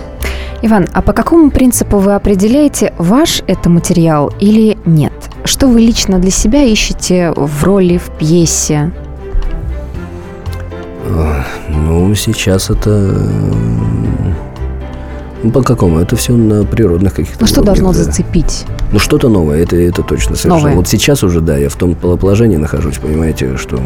Иван, 0.63 0.87
а 0.93 1.01
по 1.03 1.13
какому 1.13 1.51
принципу 1.51 1.97
вы 1.99 2.15
определяете, 2.15 2.93
ваш 2.97 3.43
это 3.47 3.69
материал 3.69 4.33
или 4.39 4.77
нет? 4.85 5.13
Что 5.43 5.67
вы 5.67 5.81
лично 5.81 6.17
для 6.19 6.31
себя 6.31 6.63
ищете 6.63 7.31
в 7.35 7.63
роли, 7.63 7.97
в 7.99 8.09
пьесе? 8.17 8.91
Ну, 11.69 12.13
сейчас 12.15 12.69
это... 12.69 12.89
Ну, 15.43 15.51
по 15.51 15.61
какому? 15.61 15.99
Это 15.99 16.15
все 16.15 16.33
на 16.33 16.63
природных 16.65 17.13
каких-то 17.13 17.37
Ну 17.41 17.47
что 17.47 17.61
уровнях, 17.61 17.83
должно 17.83 17.93
да. 17.99 18.05
зацепить? 18.05 18.65
Ну, 18.91 18.99
что-то 18.99 19.29
новое, 19.29 19.63
это, 19.63 19.75
это 19.75 20.01
точно 20.01 20.35
совершенно. 20.35 20.55
Новое. 20.55 20.75
Вот 20.75 20.87
сейчас 20.87 21.23
уже, 21.23 21.41
да, 21.41 21.57
я 21.57 21.69
в 21.69 21.75
том 21.75 21.95
положении 21.95 22.57
нахожусь, 22.57 22.97
понимаете, 22.97 23.57
что, 23.57 23.79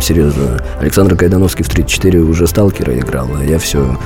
серьезно, 0.00 0.62
Александр 0.80 1.16
Кайдановский 1.16 1.64
в 1.64 1.68
34 1.68 2.20
уже 2.20 2.46
сталкера 2.46 2.98
играл, 2.98 3.28
а 3.38 3.44
я 3.44 3.58
все 3.58 3.98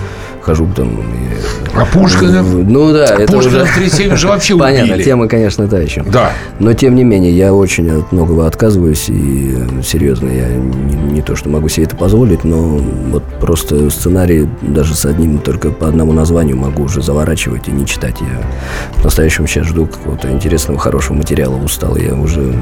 хожу 0.42 0.68
там... 0.76 0.88
и- 0.90 1.74
а 1.74 1.85
Пушкина? 1.87 2.42
Ну 2.42 2.92
да, 2.92 3.05
это 3.05 3.33
Пушкина 3.33 3.62
уже... 3.62 3.64
в 3.64 3.74
37 3.74 4.16
же 4.16 4.28
вообще 4.28 4.57
Понятно, 4.59 4.94
убили. 4.94 5.05
тема, 5.05 5.28
конечно, 5.28 5.66
та 5.68 5.78
еще. 5.78 6.02
Да. 6.02 6.33
Но, 6.59 6.72
тем 6.74 6.94
не 6.96 7.05
менее, 7.05 7.33
я 7.33 7.55
очень 7.55 7.90
от 7.90 8.12
многого 8.12 8.46
отказываюсь, 8.46 9.09
и 9.09 9.55
э, 9.57 9.83
серьезно, 9.83 10.28
я 10.28 10.48
не, 10.48 11.12
не 11.14 11.22
то, 11.22 11.35
что 11.37 11.48
могу 11.48 11.68
себе 11.68 11.87
это 11.87 11.96
позволить, 11.96 12.44
но 12.44 12.59
вот 13.11 13.22
просто 13.40 13.88
сценарий 13.90 14.48
даже 14.62 14.94
с 14.94 15.05
одним, 15.07 15.38
только 15.38 15.70
по 15.70 15.88
одному 15.88 16.12
названию 16.12 16.57
могу 16.57 16.83
уже 16.85 17.02
заворачивать 17.02 17.68
и 17.68 17.70
не 17.70 17.87
читать. 17.87 18.16
Я 18.20 18.42
по-настоящему 18.98 19.46
сейчас 19.46 19.66
жду 19.66 19.87
какого-то 19.87 20.31
интересного, 20.31 20.78
хорошего 20.78 21.14
материала, 21.16 21.57
устал. 21.57 21.96
Я 21.96 22.14
уже 22.14 22.55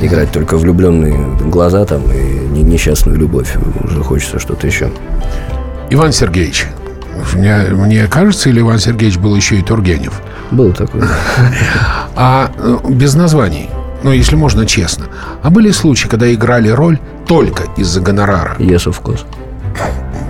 играть 0.00 0.30
только 0.30 0.56
влюбленные 0.56 1.14
глаза 1.46 1.84
там 1.84 2.02
и 2.12 2.46
не- 2.54 2.62
несчастную 2.62 3.18
любовь. 3.18 3.54
Уже 3.82 4.02
хочется 4.02 4.38
что-то 4.38 4.66
еще. 4.66 4.90
Иван 5.90 6.12
Сергеевич. 6.12 6.66
Мне, 7.34 7.56
мне 7.70 8.06
кажется, 8.06 8.48
или 8.48 8.60
Иван 8.60 8.78
Сергеевич 8.78 9.18
был 9.18 9.34
еще 9.34 9.56
и 9.56 9.62
Тургенев? 9.62 10.20
Был 10.50 10.72
такой. 10.72 11.02
А 12.16 12.52
э, 12.56 12.78
без 12.90 13.14
названий, 13.14 13.68
ну, 14.04 14.12
если 14.12 14.36
можно 14.36 14.66
честно. 14.66 15.06
А 15.42 15.50
были 15.50 15.72
случаи, 15.72 16.06
когда 16.06 16.32
играли 16.32 16.68
роль 16.68 17.00
только 17.26 17.64
из-за 17.76 18.00
гонорара? 18.00 18.54
Yes, 18.58 18.86
of 18.86 19.02
course. 19.02 19.24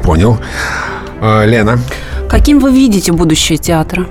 Понял. 0.03 0.39
А, 1.21 1.45
Лена. 1.45 1.79
Каким 2.29 2.59
вы 2.59 2.73
видите 2.73 3.13
будущее 3.13 3.59
театра? 3.59 4.07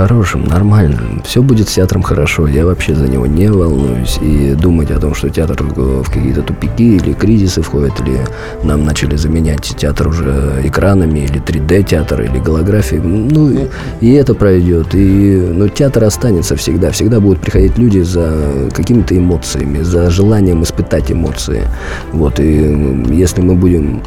Хорошим, 0.00 0.44
нормальным. 0.46 1.22
Все 1.26 1.42
будет 1.42 1.68
с 1.68 1.74
театром 1.74 2.02
хорошо. 2.02 2.46
Я 2.46 2.64
вообще 2.64 2.94
за 2.94 3.06
него 3.06 3.26
не 3.26 3.48
волнуюсь. 3.48 4.18
И 4.22 4.54
думать 4.54 4.90
о 4.90 4.98
том, 4.98 5.14
что 5.14 5.28
театр 5.28 5.62
в 5.62 6.04
какие-то 6.04 6.40
тупики 6.40 6.96
или 6.96 7.12
кризисы 7.12 7.60
входит, 7.60 8.00
или 8.00 8.20
нам 8.62 8.86
начали 8.86 9.16
заменять 9.16 9.74
театр 9.76 10.08
уже 10.08 10.62
экранами, 10.64 11.18
или 11.18 11.38
3D-театр, 11.42 12.22
или 12.22 12.38
голографией. 12.38 13.02
Ну, 13.02 13.50
и, 13.50 13.68
и 14.00 14.14
это 14.14 14.32
пройдет. 14.32 14.94
И, 14.94 15.36
но 15.54 15.68
театр 15.68 16.04
останется 16.04 16.56
всегда. 16.56 16.92
Всегда 16.92 17.20
будут 17.20 17.40
приходить 17.42 17.76
люди 17.76 18.00
за 18.00 18.70
какими-то 18.72 19.14
эмоциями, 19.14 19.82
за 19.82 20.08
желанием 20.08 20.62
испытать 20.62 21.12
эмоции. 21.12 21.68
Вот. 22.12 22.40
И 22.40 23.04
если 23.10 23.42
мы 23.42 23.54
будем 23.54 24.02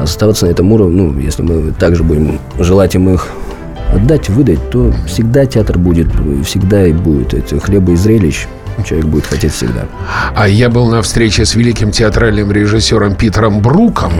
оставаться 0.00 0.46
на 0.46 0.50
этом 0.50 0.72
уровне, 0.72 1.02
ну, 1.02 1.20
если 1.20 1.42
мы 1.42 1.72
также 1.72 2.02
будем 2.04 2.38
желать 2.58 2.94
им 2.94 3.10
их 3.10 3.28
отдать, 3.92 4.28
выдать, 4.28 4.70
то 4.70 4.92
всегда 5.06 5.46
театр 5.46 5.78
будет, 5.78 6.08
всегда 6.44 6.86
и 6.86 6.92
будет. 6.92 7.34
Это 7.34 7.60
хлеба 7.60 7.92
и 7.92 7.96
зрелищ 7.96 8.46
человек 8.84 9.06
будет 9.06 9.26
хотеть 9.26 9.52
всегда. 9.52 9.86
А 10.34 10.48
я 10.48 10.68
был 10.68 10.86
на 10.86 11.02
встрече 11.02 11.44
с 11.44 11.54
великим 11.54 11.90
театральным 11.90 12.52
режиссером 12.52 13.14
Питером 13.14 13.60
Бруком. 13.60 14.12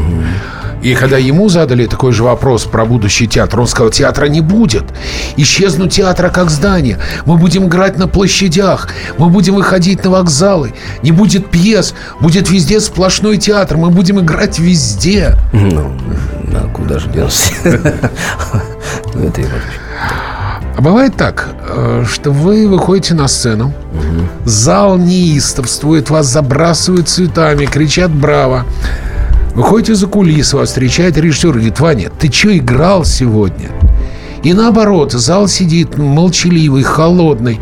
И 0.86 0.94
когда 0.94 1.18
ему 1.18 1.48
задали 1.48 1.86
такой 1.86 2.12
же 2.12 2.22
вопрос 2.22 2.62
про 2.62 2.84
будущий 2.84 3.26
театр, 3.26 3.58
он 3.58 3.66
сказал, 3.66 3.90
театра 3.90 4.26
не 4.26 4.40
будет. 4.40 4.84
Исчезнут 5.36 5.90
театра 5.90 6.28
как 6.28 6.48
здание. 6.48 7.00
Мы 7.24 7.36
будем 7.38 7.66
играть 7.66 7.98
на 7.98 8.06
площадях. 8.06 8.90
Мы 9.18 9.28
будем 9.28 9.56
выходить 9.56 10.04
на 10.04 10.10
вокзалы. 10.10 10.74
Не 11.02 11.10
будет 11.10 11.50
пьес. 11.50 11.92
Будет 12.20 12.50
везде 12.50 12.78
сплошной 12.78 13.36
театр. 13.36 13.78
Мы 13.78 13.90
будем 13.90 14.20
играть 14.20 14.60
везде. 14.60 15.34
Ну, 15.52 15.90
а 16.52 16.68
куда 16.72 17.00
же 17.00 17.08
делся? 17.08 17.52
Ну, 19.12 19.24
это 19.24 19.40
его. 19.40 19.50
А 20.76 20.82
бывает 20.82 21.16
так, 21.16 21.48
э, 21.68 22.04
что 22.08 22.30
вы 22.30 22.68
выходите 22.68 23.14
на 23.14 23.26
сцену, 23.26 23.72
зал 24.44 24.98
неистовствует, 24.98 26.10
вас 26.10 26.26
забрасывают 26.26 27.08
цветами, 27.08 27.64
кричат 27.64 28.10
«Браво!». 28.10 28.64
Выходите 29.56 29.94
за 29.94 30.06
кулисы, 30.06 30.54
вас 30.54 30.68
встречает 30.68 31.16
режиссер 31.16 31.48
и 31.48 31.52
говорит, 31.52 31.80
Ваня, 31.80 32.10
ты 32.10 32.30
что 32.30 32.54
играл 32.54 33.06
сегодня? 33.06 33.70
И 34.42 34.52
наоборот, 34.52 35.12
зал 35.12 35.48
сидит 35.48 35.96
молчаливый, 35.96 36.82
холодный. 36.82 37.58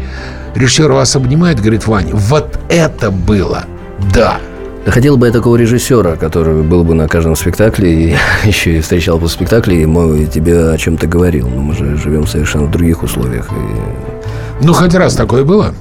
Режиссер 0.56 0.90
вас 0.90 1.14
обнимает, 1.14 1.60
говорит, 1.60 1.86
Ваня, 1.86 2.10
вот 2.12 2.58
это 2.68 3.12
было, 3.12 3.64
да. 4.12 4.38
Да 4.84 4.90
хотел 4.90 5.16
бы 5.16 5.28
я 5.28 5.32
такого 5.32 5.54
режиссера, 5.54 6.16
который 6.16 6.64
был 6.64 6.82
бы 6.82 6.94
на 6.94 7.06
каждом 7.06 7.36
спектакле 7.36 8.10
и 8.10 8.16
еще 8.44 8.76
и 8.76 8.80
встречал 8.80 9.20
по 9.20 9.28
спектакле 9.28 9.82
и 9.82 9.86
мой, 9.86 10.26
тебе 10.26 10.70
о 10.70 10.76
чем-то 10.76 11.06
говорил. 11.06 11.48
Но 11.48 11.62
мы 11.62 11.74
же 11.76 11.96
живем 11.96 12.26
совершенно 12.26 12.64
в 12.64 12.72
других 12.72 13.04
условиях. 13.04 13.48
И, 13.52 14.64
Ну, 14.64 14.72
хоть 14.74 14.94
раз 14.96 15.14
такое 15.14 15.44
было? 15.44 15.72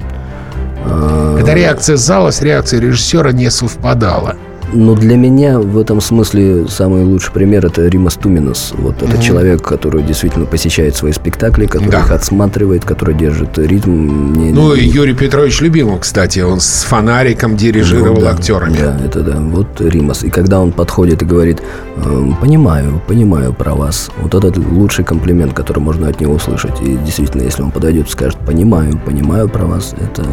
а, 0.86 1.36
Когда 1.38 1.56
реакция 1.56 1.98
зала 1.98 2.30
с 2.30 2.42
реакцией 2.44 2.82
режиссера 2.84 3.32
не 3.32 3.50
совпадала. 3.50 4.36
Но 4.76 4.96
для 4.96 5.16
меня 5.18 5.60
в 5.60 5.78
этом 5.78 6.02
смысле 6.02 6.68
самый 6.68 7.04
лучший 7.04 7.32
пример 7.32 7.66
это 7.66 7.88
Римас 7.88 8.16
Туминас. 8.16 8.74
Вот 8.76 8.96
это 9.04 9.14
Мгм. 9.14 9.22
человек, 9.22 9.62
который 9.62 10.02
действительно 10.04 10.46
посещает 10.46 10.96
свои 10.96 11.12
спектакли, 11.12 11.68
который 11.68 11.92
Да. 11.92 12.00
их 12.00 12.12
отсматривает, 12.12 12.84
который 12.84 13.14
держит 13.16 13.58
ритм. 13.60 13.92
Мне- 13.92 14.52
Ну, 14.52 14.74
и 14.74 14.84
Юрий 14.84 15.14
Петрович 15.14 15.62
Любимов, 15.62 16.00
кстати, 16.00 16.40
он 16.40 16.60
с 16.60 16.84
фонариком 16.84 17.56
дирижировал 17.56 18.16
Ну, 18.16 18.22
да, 18.22 18.32
актерами. 18.32 18.78
Да, 18.80 18.98
это 19.06 19.22
да. 19.22 19.36
Вот 19.38 19.80
Римас. 19.80 20.24
И 20.24 20.30
когда 20.32 20.60
он 20.60 20.72
подходит 20.72 21.22
и 21.22 21.26
говорит, 21.26 21.62
«Эм, 21.98 22.36
понимаю, 22.42 23.00
понимаю 23.08 23.54
про 23.54 23.76
вас. 23.76 24.10
Вот 24.22 24.34
этот 24.34 24.58
лучший 24.58 25.06
комплимент, 25.06 25.54
который 25.54 25.80
можно 25.80 26.08
от 26.08 26.20
него 26.20 26.34
услышать. 26.34 26.82
И 26.82 26.98
действительно, 27.06 27.44
если 27.44 27.62
он 27.62 27.70
подойдет 27.70 28.08
и 28.08 28.10
скажет, 28.10 28.40
понимаю, 28.40 29.00
понимаю 29.06 29.48
про 29.50 29.66
вас, 29.66 29.94
это 30.02 30.24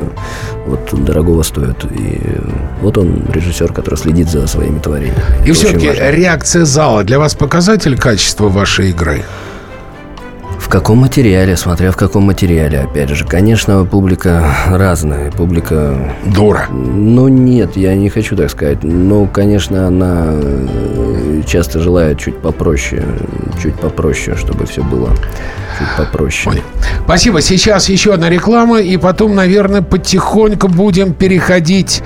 вот 0.67 1.05
дорогого 1.05 1.43
стоит. 1.43 1.85
И 1.85 2.21
вот 2.81 2.97
он 2.97 3.25
режиссер, 3.31 3.73
который 3.75 3.97
следит 3.97 4.30
за 4.39 4.47
своими 4.47 4.79
творениями. 4.79 5.23
И 5.45 5.53
все-таки 5.53 5.91
реакция 5.93 6.65
зала 6.65 7.05
для 7.05 7.19
вас 7.19 7.35
показатель 7.35 7.99
качества 7.99 8.49
вашей 8.49 8.91
игры? 8.91 9.23
В 10.59 10.69
каком 10.69 10.99
материале, 10.99 11.57
смотря 11.57 11.91
в 11.91 11.97
каком 11.97 12.25
материале, 12.25 12.81
опять 12.81 13.09
же. 13.09 13.25
Конечно, 13.25 13.85
публика 13.85 14.55
разная. 14.69 15.33
Публика... 15.33 16.15
Дура. 16.27 16.69
Ну, 16.71 17.27
нет, 17.27 17.77
я 17.77 17.97
не 17.97 18.09
хочу 18.09 18.37
так 18.37 18.51
сказать. 18.51 18.85
Ну, 18.85 19.27
конечно, 19.27 19.89
она 19.89 20.27
э, 20.31 21.43
часто 21.45 21.81
желает 21.81 22.21
чуть 22.21 22.39
попроще. 22.39 23.03
Чуть 23.61 23.75
попроще, 23.81 24.37
чтобы 24.37 24.67
все 24.67 24.85
было 24.85 25.09
чуть 25.77 25.89
попроще. 25.97 26.45
Понял. 26.45 26.65
Спасибо. 27.05 27.41
Сейчас 27.41 27.89
еще 27.89 28.15
одна 28.15 28.31
реклама, 28.31 28.81
и 28.81 28.97
потом, 28.97 29.35
наверное, 29.35 29.83
потихоньку 29.83 30.69
будем 30.69 31.15
переходить 31.15 32.03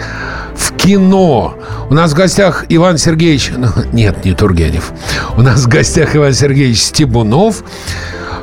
в 0.57 0.77
кино. 0.77 1.57
У 1.91 1.95
нас 1.95 2.13
в 2.13 2.15
гостях 2.15 2.67
Иван 2.69 2.99
Сергеевич... 2.99 3.53
ну, 3.57 3.69
Нет, 3.93 4.25
не 4.25 4.35
Тургенев. 4.35 4.93
У 5.37 5.43
нас 5.43 5.65
в 5.65 5.69
гостях 5.69 6.17
Иван 6.17 6.33
Сергеевич 6.33 6.83
Стебунов. 6.83 7.65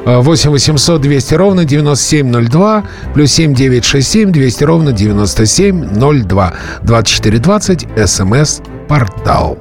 Э, 0.05 0.19
8 0.19 0.49
800 0.49 1.01
200 1.01 1.33
ровно 1.35 1.65
9702 1.65 2.83
плюс 3.13 3.31
7 3.31 3.53
967 3.53 4.31
200 4.31 4.63
ровно 4.63 4.91
9702 4.91 6.53
2420 6.83 7.87
смс-портал. 8.07 9.57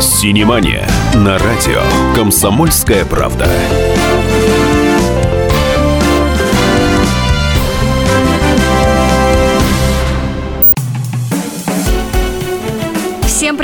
Синемания 0.00 0.88
на 1.14 1.38
радио 1.38 1.82
«Комсомольская 2.14 3.04
правда». 3.04 3.48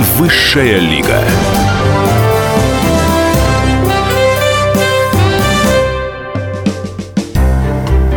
Высшая 0.00 0.78
лига. 0.78 1.20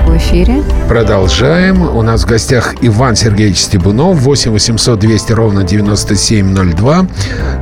В 0.05 0.15
эфире. 0.15 0.63
Продолжаем. 0.87 1.81
У 1.81 2.01
нас 2.01 2.23
в 2.23 2.25
гостях 2.25 2.75
Иван 2.79 3.17
Сергеевич 3.17 3.57
Стебунов. 3.57 4.17
8 4.19 4.51
800 4.51 4.97
200 4.97 5.33
ровно 5.33 5.63
9702. 5.63 7.05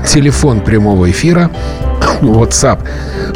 Телефон 0.05 0.61
прямого 0.61 1.09
эфира. 1.09 1.49
WhatsApp. 2.21 2.87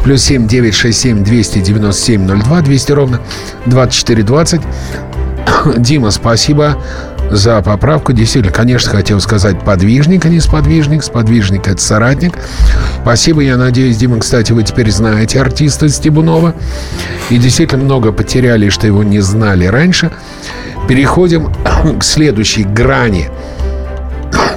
Плюс 0.04 0.22
7 0.22 0.48
967 0.48 1.24
297 1.24 2.44
02 2.44 2.62
200 2.62 2.92
ровно 2.92 3.22
2420. 3.66 4.62
Дима, 5.78 6.12
спасибо 6.12 6.78
за 7.36 7.62
поправку. 7.62 8.14
Действительно, 8.14 8.54
конечно, 8.54 8.92
хотел 8.92 9.20
сказать 9.20 9.60
подвижник, 9.60 10.26
а 10.26 10.30
не 10.30 10.40
сподвижник. 10.40 11.04
Сподвижник– 11.04 11.68
это 11.68 11.82
соратник. 11.82 12.34
Спасибо. 13.02 13.42
Я 13.42 13.58
надеюсь, 13.58 13.98
Дима, 13.98 14.20
кстати, 14.20 14.52
вы 14.52 14.64
теперь 14.64 14.92
знаете 14.92 15.40
артиста 15.40 15.90
Стебунова. 15.90 16.54
И 17.30 17.38
действительно 17.38 17.84
много 17.84 18.12
потеряли, 18.12 18.70
что 18.70 18.88
его 18.88 19.04
не 19.04 19.20
знали 19.20 19.66
раньше. 19.66 20.12
Переходим 20.88 21.52
к 22.00 22.04
следующей 22.04 22.64
грани 22.64 23.30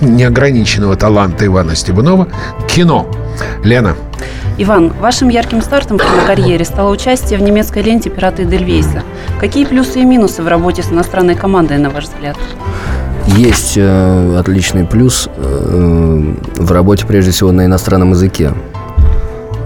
неограниченного 0.00 0.96
таланта 0.96 1.46
Ивана 1.46 1.74
Стебунова– 1.74 2.28
кино. 2.68 3.10
Лена. 3.64 3.96
Иван, 4.60 4.92
вашим 5.00 5.28
ярким 5.28 5.62
стартом 5.62 5.98
в 5.98 6.02
кинокарьере 6.02 6.64
стало 6.64 6.90
участие 6.90 7.38
в 7.38 7.42
немецкой 7.42 7.82
ленте 7.82 8.10
«Пираты 8.10 8.42
Эдельвейса». 8.42 9.04
Какие 9.40 9.64
плюсы 9.66 10.00
и 10.00 10.04
минусы 10.04 10.42
в 10.42 10.48
работе 10.48 10.82
с 10.82 10.90
иностранной 10.90 11.34
командой, 11.36 11.78
на 11.78 11.90
ваш 11.90 12.04
взгляд? 12.04 12.36
Есть 13.36 13.74
э, 13.76 14.36
отличный 14.38 14.84
плюс 14.84 15.28
э, 15.36 16.34
в 16.56 16.72
работе, 16.72 17.06
прежде 17.06 17.30
всего, 17.30 17.52
на 17.52 17.66
иностранном 17.66 18.10
языке. 18.10 18.52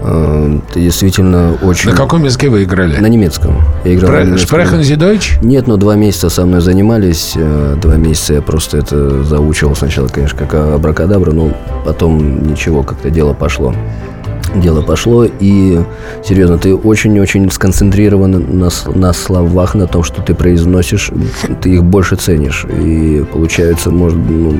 Э, 0.03 0.59
ты 0.71 0.81
действительно 0.81 1.57
очень... 1.63 1.89
На 1.89 1.95
каком 1.95 2.23
языке 2.23 2.49
вы 2.49 2.65
играли? 2.65 2.97
На 2.97 3.07
немецком. 3.07 3.63
Я 3.83 3.95
играл 3.95 4.11
на 4.11 4.23
немецком. 4.25 4.59
Sprechen 4.59 4.81
Sie 4.81 4.95
Deutsch? 4.97 5.43
Нет, 5.43 5.65
но 5.65 5.77
два 5.77 5.95
месяца 5.95 6.29
со 6.29 6.45
мной 6.45 6.61
занимались. 6.61 7.33
э, 7.35 7.75
Два 7.81 7.95
месяца 7.95 8.35
я 8.35 8.41
просто 8.43 8.77
это 8.77 9.23
заучивал 9.23 9.75
сначала, 9.75 10.07
конечно, 10.07 10.37
как 10.37 10.53
абракадабра, 10.53 11.31
но 11.31 11.51
потом 11.83 12.43
ничего, 12.47 12.83
как-то 12.83 13.09
дело 13.09 13.33
пошло. 13.33 13.73
Дело 14.55 14.81
пошло, 14.81 15.25
и 15.25 15.79
серьезно, 16.23 16.57
ты 16.57 16.75
очень-очень 16.75 17.49
сконцентрирован 17.49 18.59
на, 18.59 18.69
на 18.93 19.13
словах, 19.13 19.75
на 19.75 19.87
том, 19.87 20.03
что 20.03 20.21
ты 20.21 20.35
произносишь, 20.35 21.11
ты 21.61 21.73
их 21.73 21.83
больше 21.83 22.15
ценишь. 22.15 22.65
И 22.65 23.25
получается, 23.31 23.89
может, 23.89 24.17
ну, 24.17 24.59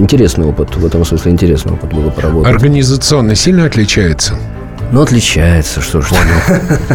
интересный 0.00 0.46
опыт, 0.46 0.76
в 0.76 0.84
этом 0.84 1.04
смысле 1.04 1.32
интересный 1.32 1.72
опыт 1.74 1.92
было 1.92 2.10
поработать. 2.10 2.52
Организационно 2.52 3.34
сильно 3.34 3.64
отличается? 3.64 4.34
Ну, 4.92 5.02
отличается, 5.02 5.80
что 5.80 6.00
ж. 6.00 6.10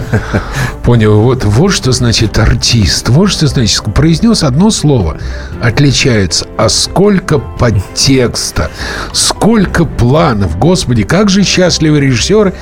Понял. 0.84 1.22
Вот, 1.22 1.44
вот 1.44 1.70
что 1.70 1.92
значит 1.92 2.38
артист. 2.38 3.10
Вот 3.10 3.30
что 3.30 3.48
значит. 3.48 3.82
Произнес 3.94 4.44
одно 4.44 4.72
слово. 4.72 5.18
Отличается. 5.62 6.48
А 6.58 6.70
сколько 6.70 7.40
подтекста. 7.40 8.72
Сколько 9.12 9.86
планов. 9.86 10.58
Господи, 10.58 11.04
как 11.04 11.30
же 11.30 11.44
счастливы 11.44 12.00
режиссеры, 12.00 12.54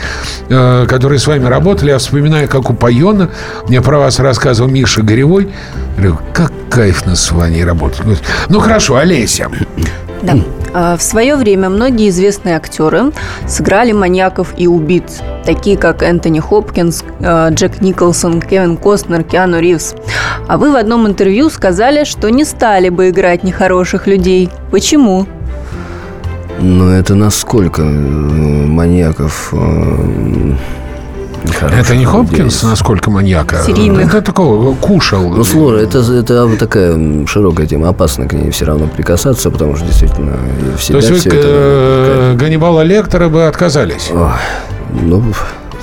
э, 0.50 0.86
которые 0.90 1.20
с 1.20 1.28
вами 1.28 1.46
работали. 1.46 1.92
Я 1.92 2.00
вспоминаю, 2.00 2.48
как 2.48 2.70
упоенно 2.70 3.30
мне 3.68 3.82
про 3.82 4.00
вас 4.00 4.20
рассказывал 4.20 4.70
Миша 4.70 5.04
Горевой. 5.04 5.50
Говорю, 5.96 6.20
как 6.34 6.52
кайфно 6.70 7.16
с 7.16 7.32
вами 7.32 7.62
работать. 7.62 8.02
Ну, 8.50 8.60
хорошо, 8.60 8.98
Олеся. 8.98 9.50
Да. 10.22 10.36
А, 10.74 10.98
В 10.98 11.02
свое 11.02 11.36
время 11.36 11.70
многие 11.70 12.10
известные 12.10 12.56
актеры 12.56 13.12
сыграли 13.48 13.92
маньяков 13.92 14.54
и 14.58 14.68
убийц, 14.68 15.20
такие 15.46 15.78
как 15.78 16.04
Энтони 16.04 16.40
Хопкинс, 16.40 17.04
э, 17.20 17.50
Джек 17.52 17.82
Николсон, 17.82 18.42
Кевин 18.42 18.78
Костнер, 18.78 19.24
Киану 19.24 19.60
Ривз. 19.60 19.96
А 20.48 20.58
вы 20.58 20.72
в 20.72 20.76
одном 20.76 21.08
интервью 21.08 21.50
сказали, 21.50 22.04
что 22.04 22.30
не 22.30 22.46
стали 22.46 22.90
бы 22.90 23.10
играть 23.10 23.44
нехороших 23.44 24.08
людей. 24.08 24.50
Почему? 24.72 25.26
Ну, 26.60 26.90
это 26.90 27.16
насколько 27.16 27.82
э, 27.82 27.86
маньяков... 27.86 29.54
э, 31.44 31.48
нехороших 31.48 31.80
Это 31.80 31.96
не? 31.96 32.06
Хопкинс, 32.06 32.64
насколько 32.64 33.12
маньяка? 33.12 33.64
Серийных. 33.66 34.14
Это 34.14 34.22
такого, 34.22 34.76
кушал. 34.76 35.30
Ну, 35.30 35.44
сложно. 35.44 35.80
Это, 35.80 36.00
это 36.00 36.58
такая 36.58 37.26
широкая 37.28 37.68
тема. 37.68 37.90
Опасно 37.90 38.28
к 38.28 38.34
ней 38.34 38.52
все 38.52 38.66
равно 38.66 38.88
прикасаться, 38.88 39.50
потому 39.50 39.76
что 39.76 39.86
действительно 39.86 40.38
в 40.78 40.88
То 40.88 40.98
есть 40.98 41.10
вы 41.10 41.16
все 41.18 41.30
к- 41.30 41.34
это... 41.34 41.48
э, 41.48 42.36
Ганнибала 42.38 42.82
Лектора 42.82 43.30
бы 43.30 43.48
отказались? 43.48 44.10
Ой, 44.14 44.30
ну, 45.04 45.24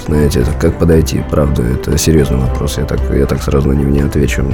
знаете, 0.06 0.40
это 0.40 0.50
как 0.60 0.78
подойти, 0.78 1.22
правда, 1.30 1.62
это 1.62 1.98
серьезный 1.98 2.38
вопрос. 2.38 2.78
Я 2.78 2.84
так, 2.84 3.00
я 3.12 3.26
так 3.26 3.42
сразу 3.42 3.68
на 3.68 3.72
него 3.72 3.90
не 3.90 4.00
отвечу. 4.00 4.44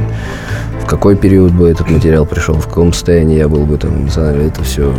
В 0.82 0.86
какой 0.86 1.14
период 1.14 1.52
бы 1.52 1.68
этот 1.68 1.90
материал 1.90 2.26
пришел, 2.26 2.54
в 2.54 2.66
каком 2.66 2.92
состоянии 2.92 3.36
я 3.38 3.48
был 3.48 3.64
бы 3.66 3.76
там, 3.76 4.06
это 4.06 4.64
все 4.64 4.92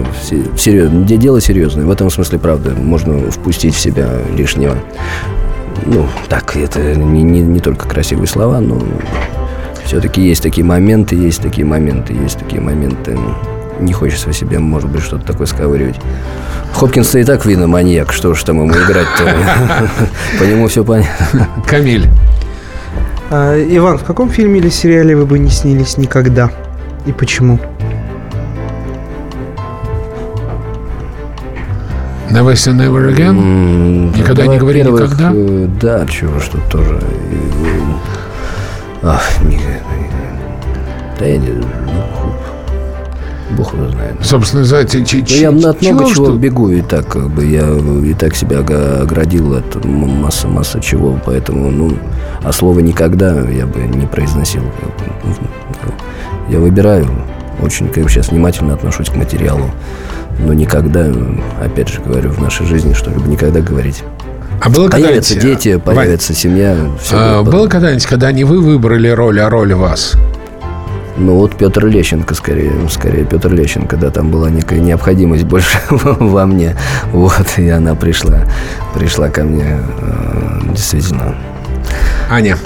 серьезно. 0.58 1.04
Дело 1.04 1.42
серьезное. 1.42 1.86
В 1.86 1.92
этом 1.92 2.10
смысле, 2.10 2.40
правда, 2.40 2.72
можно 2.72 3.32
впустить 3.32 3.76
в 3.76 3.80
себя 3.80 4.10
лишнего. 4.36 4.78
Ну, 5.86 6.08
так, 6.30 6.56
это 6.56 6.96
не, 6.96 7.24
не, 7.24 7.42
не 7.42 7.60
только 7.60 7.88
красивые 7.88 8.28
слова, 8.28 8.60
но 8.60 8.82
все-таки 9.86 10.22
есть 10.22 10.42
такие 10.42 10.66
моменты, 10.66 11.16
есть 11.16 11.42
такие 11.42 11.66
моменты, 11.66 12.14
есть 12.14 12.40
такие 12.40 12.62
моменты. 12.62 13.18
не 13.80 13.94
хочется 13.94 14.32
себе, 14.32 14.60
может 14.60 14.90
быть, 14.90 15.02
что-то 15.02 15.26
такое 15.26 15.48
сковыривать. 15.48 16.00
Хопкинс 16.74 17.16
и 17.16 17.24
так 17.24 17.46
видно 17.46 17.68
маньяк, 17.68 18.12
что 18.12 18.34
ж 18.34 18.44
там 18.44 18.58
ему 18.62 18.72
играть-то? 18.72 19.26
По 20.40 20.44
нему 20.44 20.68
все 20.68 20.84
понятно. 20.84 21.48
Камиль. 21.68 22.08
А, 23.30 23.56
Иван, 23.58 23.98
в 23.98 24.04
каком 24.04 24.30
фильме 24.30 24.60
или 24.60 24.70
сериале 24.70 25.16
вы 25.16 25.26
бы 25.26 25.40
не 25.40 25.50
снились 25.50 25.98
никогда? 25.98 26.52
И 27.06 27.12
почему? 27.12 27.60
Never 32.34 32.56
say 32.56 32.74
never 32.74 33.14
again? 33.14 34.12
Никогда 34.18 34.48
не 34.48 34.58
говори 34.58 34.82
никогда? 34.82 35.32
Э, 35.36 35.68
да, 35.80 36.06
чего, 36.08 36.40
что 36.40 36.58
тоже. 36.72 37.00
Ах, 39.04 39.22
не, 39.44 39.60
да 41.20 41.26
я 41.28 41.38
не... 41.38 41.50
Ну, 41.50 41.64
Бог 43.56 43.76
его 43.76 43.88
знает. 43.90 44.16
Собственно, 44.24 44.64
знаете, 44.64 45.00
ну, 45.00 45.26
я 45.28 45.50
от 45.50 45.82
много 45.82 46.06
чего 46.06 46.08
что? 46.08 46.36
бегу, 46.36 46.70
и 46.70 46.82
так 46.82 47.08
как 47.08 47.30
бы 47.30 47.46
я 47.46 47.70
и 47.70 48.14
так 48.16 48.36
себя 48.36 48.60
оградил 48.60 49.56
от 49.56 49.86
массы 49.86 50.48
массы 50.48 50.80
чего, 50.82 51.20
поэтому, 51.24 51.70
ну, 51.70 51.96
а 52.42 52.52
слово 52.52 52.80
никогда 52.80 53.42
я 53.42 53.68
бы 53.68 53.82
не 53.82 54.08
произносил. 54.08 54.64
Я 56.50 56.60
выбираю, 56.60 57.08
очень, 57.62 57.90
как 57.90 58.10
сейчас 58.10 58.30
внимательно 58.30 58.74
отношусь 58.74 59.10
к 59.10 59.16
материалу, 59.16 59.70
но 60.40 60.54
никогда, 60.54 61.12
опять 61.62 61.90
же 61.90 62.02
говорю, 62.02 62.32
в 62.32 62.42
нашей 62.42 62.66
жизни 62.66 62.94
что-либо 62.94 63.28
никогда 63.28 63.62
говорить. 63.62 64.04
А 64.62 64.70
было 64.70 64.90
появятся 64.90 65.36
дети, 65.36 65.78
появится 65.78 66.32
Вань, 66.32 66.38
семья. 66.38 66.78
Все 67.02 67.16
а, 67.18 67.44
было 67.44 67.68
когда-нибудь, 67.68 68.06
когда 68.06 68.32
не 68.32 68.44
вы 68.44 68.62
выбрали 68.62 69.10
роль, 69.10 69.40
а 69.42 69.50
роль 69.50 69.74
вас? 69.74 70.14
Ну 71.18 71.36
вот 71.36 71.56
Петр 71.56 71.86
Лещенко 71.86 72.34
скорее, 72.34 72.72
скорее 72.90 73.26
Петр 73.26 73.54
Лещенко, 73.54 73.98
да, 73.98 74.10
там 74.10 74.32
была 74.32 74.50
некая 74.50 74.80
необходимость 74.80 75.44
больше 75.44 75.78
во 75.90 76.46
мне, 76.46 76.76
вот, 77.12 77.46
и 77.58 77.70
она 77.70 77.94
пришла, 77.94 78.46
пришла 78.96 79.30
ко 79.30 79.44
мне, 79.44 79.80
э, 80.02 80.60
действительно. 80.72 81.36
Аня. 82.34 82.58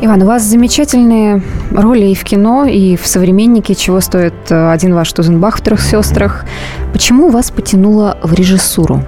Иван, 0.00 0.20
у 0.22 0.26
вас 0.26 0.42
замечательные 0.42 1.42
роли 1.70 2.06
и 2.06 2.14
в 2.16 2.24
кино, 2.24 2.64
и 2.64 2.96
в 2.96 3.06
«Современнике», 3.06 3.76
чего 3.76 4.00
стоит 4.00 4.34
э, 4.50 4.72
один 4.72 4.94
ваш 4.94 5.12
Тузенбах 5.12 5.58
в 5.58 5.60
«Трех 5.60 5.80
сестрах». 5.80 6.44
Почему 6.92 7.30
вас 7.30 7.52
потянуло 7.52 8.18
в 8.20 8.34
режиссуру? 8.34 9.04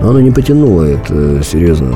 Ну, 0.00 0.08
оно 0.08 0.20
не 0.20 0.30
потянуло, 0.30 0.84
это 0.84 1.42
серьезно 1.44 1.94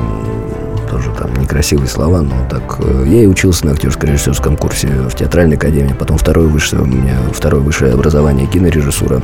тоже 0.91 1.09
там 1.17 1.33
некрасивые 1.41 1.87
слова, 1.87 2.21
но 2.21 2.35
так. 2.47 2.77
Э, 2.77 3.03
я 3.07 3.23
и 3.23 3.25
учился 3.25 3.65
на 3.65 3.71
актерско-режиссерском 3.71 4.55
курсе 4.55 4.89
в 5.09 5.15
театральной 5.15 5.55
академии, 5.55 5.95
потом 5.97 6.19
второе 6.19 6.47
высшее, 6.47 6.83
у 6.83 6.85
меня 6.85 7.17
второе 7.33 7.63
высшее 7.63 7.93
образование 7.93 8.45
кинорежиссура. 8.45 9.23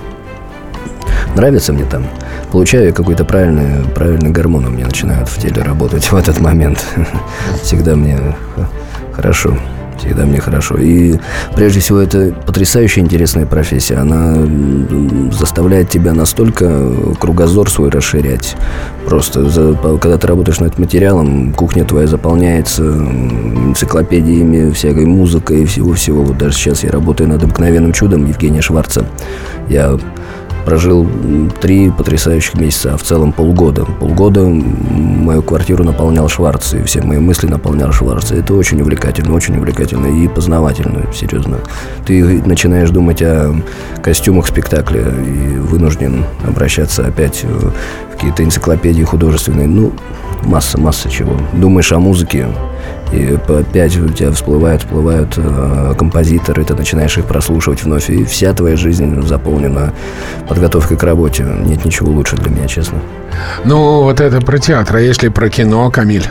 Нравится 1.35 1.73
мне 1.73 1.85
там. 1.85 2.05
Получаю 2.51 2.93
какой-то 2.93 3.25
правильный, 3.25 3.83
правильный 3.93 4.31
гормон 4.31 4.65
у 4.65 4.69
меня 4.69 4.85
начинают 4.85 5.27
в 5.29 5.39
теле 5.39 5.61
работать 5.61 6.05
в 6.11 6.15
этот 6.15 6.39
момент. 6.39 6.83
Всегда 7.61 7.95
мне 7.95 8.17
хорошо 9.13 9.57
всегда 9.97 10.25
мне 10.25 10.39
хорошо. 10.39 10.75
И 10.77 11.15
прежде 11.55 11.79
всего 11.79 11.99
это 11.99 12.33
потрясающе 12.45 13.01
интересная 13.01 13.45
профессия. 13.45 13.95
Она 13.95 14.35
заставляет 15.31 15.89
тебя 15.89 16.13
настолько 16.13 16.91
кругозор 17.19 17.69
свой 17.69 17.89
расширять. 17.89 18.55
Просто 19.05 19.49
за, 19.49 19.73
когда 19.73 20.17
ты 20.17 20.27
работаешь 20.27 20.59
над 20.59 20.77
материалом, 20.77 21.53
кухня 21.53 21.85
твоя 21.85 22.07
заполняется 22.07 22.83
энциклопедиями, 22.83 24.71
всякой 24.71 25.05
музыкой 25.05 25.63
и 25.63 25.65
всего-всего. 25.65 26.23
Вот 26.23 26.37
даже 26.37 26.55
сейчас 26.55 26.83
я 26.83 26.91
работаю 26.91 27.29
над 27.29 27.43
обыкновенным 27.43 27.93
чудом 27.93 28.25
Евгения 28.27 28.61
Шварца. 28.61 29.05
Я 29.69 29.97
Прожил 30.65 31.07
три 31.61 31.91
потрясающих 31.91 32.55
месяца, 32.55 32.95
а 32.95 32.97
в 32.97 33.03
целом 33.03 33.31
полгода. 33.31 33.85
Полгода 33.85 34.45
мою 34.45 35.43
квартиру 35.43 35.83
наполнял 35.83 36.27
Шварц, 36.27 36.73
и 36.73 36.81
все 36.83 37.03
мои 37.03 37.19
мысли 37.19 37.45
наполнял 37.47 37.91
Шварц. 37.91 38.31
Это 38.31 38.55
очень 38.55 38.81
увлекательно, 38.81 39.35
очень 39.35 39.57
увлекательно 39.57 40.07
и 40.07 40.27
познавательно, 40.27 41.05
серьезно. 41.13 41.59
Ты 42.05 42.41
начинаешь 42.43 42.89
думать 42.89 43.21
о 43.21 43.55
костюмах 44.01 44.47
спектакля 44.47 45.01
и 45.01 45.57
вынужден 45.57 46.25
обращаться 46.47 47.05
опять 47.05 47.43
в 47.43 47.71
какие-то 48.13 48.43
энциклопедии 48.43 49.03
художественные. 49.03 49.67
Ну, 49.67 49.93
масса, 50.43 50.79
масса 50.79 51.09
чего. 51.09 51.37
Думаешь 51.53 51.91
о 51.91 51.99
музыке, 51.99 52.47
и 53.15 53.33
опять 53.35 53.97
у 53.97 54.09
тебя 54.09 54.31
всплывают, 54.31 54.81
всплывают 54.81 55.33
э, 55.37 55.93
композиторы, 55.97 56.63
ты 56.63 56.75
начинаешь 56.75 57.17
их 57.17 57.25
прослушивать 57.25 57.83
вновь, 57.83 58.09
и 58.09 58.23
вся 58.25 58.53
твоя 58.53 58.75
жизнь 58.75 59.21
заполнена 59.21 59.93
подготовкой 60.47 60.97
к 60.97 61.03
работе. 61.03 61.43
Нет 61.43 61.85
ничего 61.85 62.11
лучше 62.11 62.35
для 62.35 62.49
меня, 62.49 62.67
честно. 62.67 62.99
Ну, 63.63 64.03
вот 64.03 64.21
это 64.21 64.41
про 64.41 64.59
театр, 64.59 64.97
а 64.97 65.01
если 65.01 65.29
про 65.29 65.49
кино, 65.49 65.89
Камиль? 65.91 66.29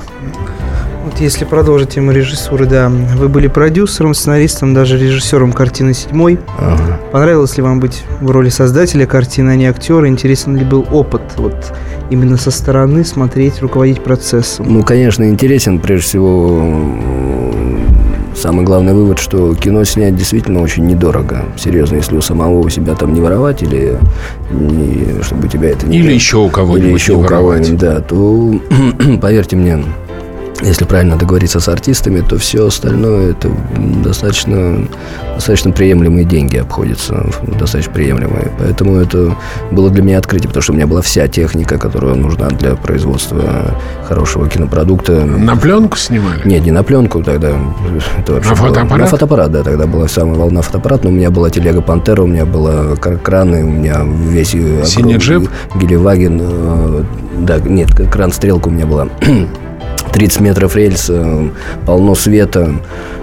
Вот 1.05 1.21
если 1.21 1.45
продолжить 1.45 1.91
тему 1.91 2.13
режиссуры, 2.13 2.65
да, 2.65 2.89
вы 2.89 3.29
были 3.29 3.47
продюсером, 3.47 4.15
сценаристом, 4.15 4.73
даже 4.73 4.99
режиссером 4.99 5.53
картины 5.53 5.93
«Седьмой». 5.93 6.39
Ага. 6.59 6.99
Понравилось 7.13 7.59
ли 7.59 7.63
вам 7.63 7.79
быть 7.79 8.03
в 8.23 8.31
роли 8.31 8.49
создателя 8.49 9.05
картины, 9.05 9.51
а 9.51 9.55
не 9.55 9.67
актера? 9.67 10.09
Интересен 10.09 10.57
ли 10.57 10.65
был 10.65 10.87
опыт 10.91 11.21
вот 11.37 11.75
именно 12.09 12.39
со 12.39 12.51
стороны 12.51 13.05
смотреть, 13.05 13.61
руководить 13.61 14.03
процессом? 14.03 14.65
Ну, 14.67 14.83
конечно, 14.83 15.29
интересен. 15.29 15.79
Прежде 15.79 16.07
всего, 16.07 16.75
самый 18.35 18.65
главный 18.65 18.95
вывод, 18.95 19.19
что 19.19 19.55
кино 19.55 19.85
снять 19.85 20.17
действительно 20.17 20.63
очень 20.63 20.87
недорого. 20.87 21.45
Серьезно, 21.59 21.97
если 21.97 22.17
у 22.17 22.23
самого 22.23 22.61
у 22.61 22.69
себя 22.71 22.95
там 22.95 23.13
не 23.13 23.21
воровать 23.21 23.63
или 23.63 23.99
не, 24.51 25.23
чтобы 25.23 25.49
тебя 25.49 25.69
это 25.69 25.87
не... 25.87 25.99
Или 25.99 26.13
еще 26.13 26.39
у 26.39 26.49
кого-нибудь 26.49 26.89
Или 26.89 26.95
еще 26.95 27.13
у 27.13 27.23
кого-нибудь, 27.23 27.77
да, 27.77 28.01
то, 28.01 28.55
поверьте 29.21 29.57
мне, 29.57 29.85
если 30.65 30.85
правильно 30.85 31.17
договориться 31.17 31.61
с 31.61 31.69
артистами, 31.69 32.21
то 32.21 32.39
все 32.39 32.67
остальное 32.67 33.33
это 33.33 33.51
достаточно, 34.03 34.89
достаточно 35.35 35.73
приемлемые 35.73 36.25
деньги 36.25 36.57
обходятся, 36.57 37.27
достаточно 37.59 37.93
приемлемые. 37.93 38.51
Поэтому 38.59 38.97
это 38.97 39.37
было 39.71 39.91
для 39.91 40.03
меня 40.03 40.19
открытие, 40.19 40.49
потому 40.49 40.63
что 40.63 40.73
у 40.73 40.77
меня 40.77 40.87
была 40.87 41.03
вся 41.03 41.29
техника, 41.29 41.79
которая 41.79 42.15
нужна 42.15 42.49
для 42.49 42.77
производства 42.77 43.79
хорошего 44.07 44.49
кинопродукта. 44.49 45.25
На 45.25 45.57
пленку 45.57 45.97
снимали? 45.97 46.41
Нет, 46.45 46.65
не 46.65 46.71
на 46.71 46.83
пленку 46.83 47.23
тогда. 47.23 47.53
Это 48.19 48.35
на 48.35 48.41
фотоаппарат? 48.41 48.89
Было, 48.89 48.97
на 48.99 49.07
фотоаппарат, 49.07 49.53
да, 49.53 49.63
тогда 49.63 49.87
была 49.87 50.09
самая 50.09 50.39
волна 50.39 50.63
фотоаппарат, 50.63 51.05
но 51.05 51.11
у 51.11 51.13
меня 51.13 51.31
была 51.31 51.51
телега 51.51 51.81
Пантера, 51.81 52.23
у 52.23 52.27
меня 52.27 52.47
была 52.47 52.97
краны, 52.97 53.65
у 53.65 53.71
меня 53.71 54.03
весь... 54.05 54.51
Синий 54.51 55.17
джип? 55.17 55.49
Гелеваген, 55.75 56.41
э, 56.43 57.05
да, 57.39 57.59
нет, 57.59 57.91
кран 58.11 58.33
Стрелка 58.33 58.69
у 58.69 58.71
меня 58.71 58.87
была 58.87 59.09
30 60.15 60.41
метров 60.41 60.77
рельса, 60.77 61.51
полно 61.87 62.15
света. 62.15 62.73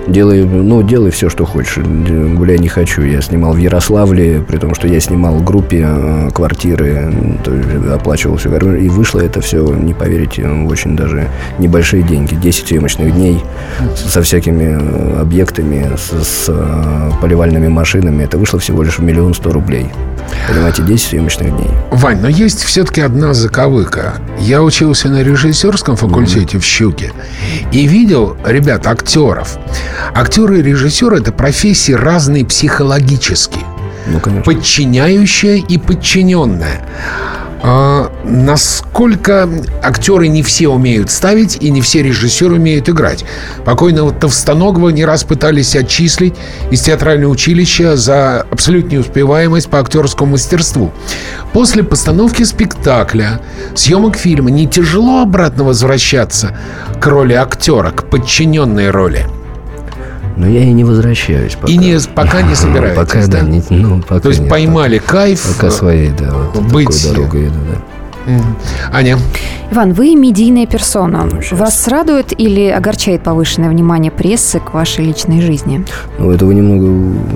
Делай, 0.07 0.43
ну, 0.43 0.83
делай 0.83 1.09
все, 1.09 1.29
что 1.29 1.45
хочешь. 1.45 1.77
Гуляй 1.77 2.59
не 2.59 2.67
хочу. 2.67 3.01
Я 3.03 3.21
снимал 3.21 3.53
в 3.53 3.57
Ярославле, 3.57 4.43
при 4.45 4.57
том, 4.57 4.75
что 4.75 4.89
я 4.89 4.99
снимал 4.99 5.35
в 5.35 5.43
группе 5.45 5.85
э, 5.87 6.29
квартиры, 6.33 7.13
то 7.45 7.53
есть 7.53 7.69
оплачивал 7.89 8.35
все. 8.35 8.49
И 8.75 8.89
вышло 8.89 9.21
это 9.21 9.39
все, 9.39 9.73
не 9.73 9.93
поверите, 9.93 10.45
очень 10.45 10.97
даже 10.97 11.29
небольшие 11.59 12.03
деньги. 12.03 12.35
10 12.35 12.67
съемочных 12.67 13.13
дней 13.13 13.41
со 13.95 14.21
всякими 14.21 14.77
э, 14.77 15.21
объектами, 15.21 15.95
с, 15.95 16.11
с 16.11 16.45
э, 16.49 17.11
поливальными 17.21 17.69
машинами. 17.69 18.23
Это 18.23 18.37
вышло 18.37 18.59
всего 18.59 18.83
лишь 18.83 18.99
в 18.99 19.03
миллион 19.03 19.33
сто 19.33 19.53
рублей. 19.53 19.85
Понимаете, 20.47 20.83
10 20.83 21.09
съемочных 21.09 21.55
дней. 21.55 21.69
Вань, 21.91 22.19
но 22.21 22.27
есть 22.27 22.63
все-таки 22.63 23.01
одна 23.01 23.33
заковыка. 23.33 24.15
Я 24.39 24.61
учился 24.63 25.09
на 25.09 25.23
режиссерском 25.23 25.95
факультете 25.95 26.57
mm-hmm. 26.57 26.61
в 26.61 26.65
Щуке 26.65 27.13
и 27.71 27.87
видел, 27.87 28.37
ребят, 28.45 28.87
актеров. 28.87 29.57
Актеры 30.13 30.59
и 30.59 30.63
режиссеры– 30.63 31.17
это 31.19 31.31
профессии 31.31 31.93
разные 31.93 32.45
психологически. 32.45 33.59
Ну, 34.07 34.19
конечно. 34.19 34.43
Подчиняющая 34.43 35.55
и 35.55 35.77
подчиненная. 35.77 36.85
А, 37.63 38.11
насколько 38.23 39.47
актеры 39.83 40.27
не 40.27 40.41
все 40.41 40.67
умеют 40.67 41.11
ставить 41.11 41.57
и 41.61 41.69
не 41.69 41.81
все 41.81 42.01
режиссеры 42.01 42.55
умеют 42.55 42.89
играть. 42.89 43.23
Покойного 43.65 44.11
Товстоногова 44.11 44.89
не 44.89 45.05
раз 45.05 45.23
пытались 45.23 45.75
отчислить 45.75 46.33
из 46.71 46.81
театрального 46.81 47.31
училища 47.31 47.95
за 47.97 48.41
абсолютную 48.41 49.01
неуспеваемость 49.01 49.69
по 49.69 49.79
актерскому 49.79 50.31
мастерству. 50.31 50.91
После 51.53 51.83
постановки 51.83 52.43
спектакля, 52.43 53.41
съемок 53.75 54.15
фильма 54.15 54.49
не 54.49 54.67
тяжело 54.67 55.21
обратно 55.21 55.63
возвращаться 55.63 56.57
к 56.99 57.05
роли 57.05 57.33
актера, 57.33 57.91
к 57.91 58.09
подчиненной 58.09 58.89
роли– 58.89 59.27
но 60.37 60.47
я 60.47 60.63
и 60.63 60.71
не 60.71 60.83
возвращаюсь 60.83 61.55
пока. 61.55 61.71
И 61.71 61.77
не, 61.77 61.99
пока 62.13 62.41
не 62.41 62.55
собираетесь, 62.55 62.95
пока, 62.95 63.27
да? 63.27 63.41
Не, 63.41 63.63
ну, 63.69 64.01
пока 64.01 64.19
То 64.19 64.29
есть 64.29 64.41
нет, 64.41 64.49
поймали 64.49 64.99
пока, 64.99 65.11
кайф. 65.11 65.55
Пока 65.55 65.71
своей, 65.71 66.09
да. 66.09 66.31
Вот 66.53 66.63
быть... 66.71 66.87
такой 66.87 67.15
дорогой 67.15 67.47
иду, 67.47 67.59
да. 67.69 67.90
Аня? 68.91 69.17
Иван, 69.71 69.93
вы 69.93 70.15
медийная 70.15 70.65
персона. 70.65 71.29
Ну, 71.31 71.39
Вас 71.51 71.87
радует 71.87 72.37
или 72.37 72.67
огорчает 72.67 73.23
повышенное 73.23 73.69
внимание 73.69 74.11
прессы 74.11 74.59
к 74.59 74.73
вашей 74.73 75.05
личной 75.05 75.41
жизни? 75.41 75.85
Ну, 76.19 76.29
это 76.29 76.45
вы 76.45 76.55
немного, 76.55 76.87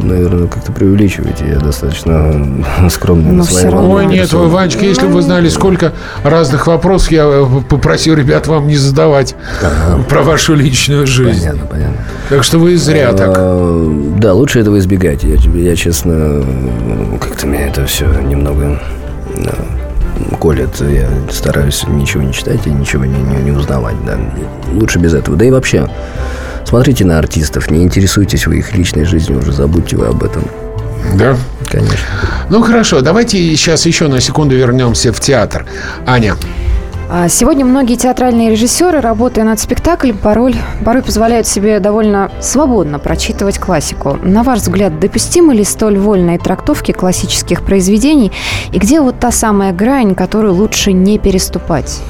наверное, 0.03 0.47
как-то 0.47 0.73
преувеличиваете. 0.73 1.45
Я 1.47 1.59
достаточно 1.59 2.89
скромный 2.89 3.31
Но 3.31 3.37
на 3.37 3.43
своей 3.45 3.73
Ой, 3.73 4.05
нет, 4.07 4.33
вы, 4.33 4.49
Ванечка, 4.49 4.83
если 4.83 5.07
бы 5.07 5.13
вы 5.13 5.21
знали, 5.21 5.47
сколько 5.47 5.93
разных 6.23 6.67
вопросов 6.67 7.11
я 7.11 7.23
э, 7.25 7.45
попросил 7.69 8.15
ребят 8.15 8.47
вам 8.47 8.67
не 8.67 8.75
задавать 8.75 9.35
ага. 9.61 10.03
про 10.03 10.21
вашу 10.21 10.55
личную 10.55 11.07
жизнь. 11.07 11.39
Понятно, 11.39 11.67
понятно. 11.67 11.97
Так 12.29 12.43
что 12.43 12.59
вы 12.59 12.75
зря 12.75 13.13
так. 13.13 13.33
А, 13.37 14.15
да, 14.17 14.33
лучше 14.33 14.59
этого 14.59 14.77
избегать. 14.79 15.23
Я, 15.23 15.35
я 15.35 15.75
честно, 15.77 16.43
как-то 17.21 17.47
меня 17.47 17.67
это 17.67 17.85
все 17.85 18.07
немного 18.21 18.81
колет, 20.39 20.81
я 20.81 21.09
стараюсь 21.31 21.83
ничего 21.87 22.23
не 22.23 22.33
читать 22.33 22.65
и 22.65 22.69
ничего 22.69 23.05
не, 23.05 23.19
не, 23.21 23.37
не 23.43 23.51
узнавать, 23.51 23.95
да. 24.05 24.17
Лучше 24.73 24.99
без 24.99 25.13
этого. 25.13 25.37
Да 25.37 25.45
и 25.45 25.51
вообще, 25.51 25.89
смотрите 26.65 27.05
на 27.05 27.19
артистов, 27.19 27.69
не 27.71 27.83
интересуйтесь 27.83 28.47
вы 28.47 28.59
их 28.59 28.73
личной 28.73 29.05
жизнью, 29.05 29.39
уже 29.39 29.51
забудьте 29.51 29.97
вы 29.97 30.07
об 30.07 30.23
этом. 30.23 30.43
Да? 31.15 31.37
Конечно. 31.67 31.97
Ну 32.49 32.61
хорошо, 32.61 33.01
давайте 33.01 33.37
сейчас 33.55 33.85
еще 33.85 34.07
на 34.07 34.19
секунду 34.19 34.55
вернемся 34.55 35.13
в 35.13 35.19
театр. 35.19 35.65
Аня. 36.05 36.35
А 37.07 37.29
сегодня 37.29 37.65
многие 37.65 37.95
театральные 37.95 38.49
режиссеры, 38.49 38.99
работая 38.99 39.45
над 39.45 39.59
спектаклем, 39.59 40.17
порой, 40.17 40.55
порой 40.83 41.03
позволяют 41.03 41.45
себе 41.45 41.79
довольно 41.79 42.31
свободно 42.41 42.97
прочитывать 42.97 43.59
классику. 43.59 44.17
На 44.23 44.41
ваш 44.41 44.59
взгляд, 44.59 44.99
допустимы 44.99 45.53
ли 45.53 45.63
столь 45.63 45.99
вольные 45.99 46.39
трактовки 46.39 46.93
классических 46.93 47.61
произведений? 47.61 48.31
И 48.71 48.79
где 48.79 49.01
вот 49.01 49.19
та 49.19 49.31
самая 49.31 49.71
грань, 49.71 50.15
которую 50.15 50.55
лучше 50.55 50.93
не 50.93 51.19
переступать? 51.19 52.01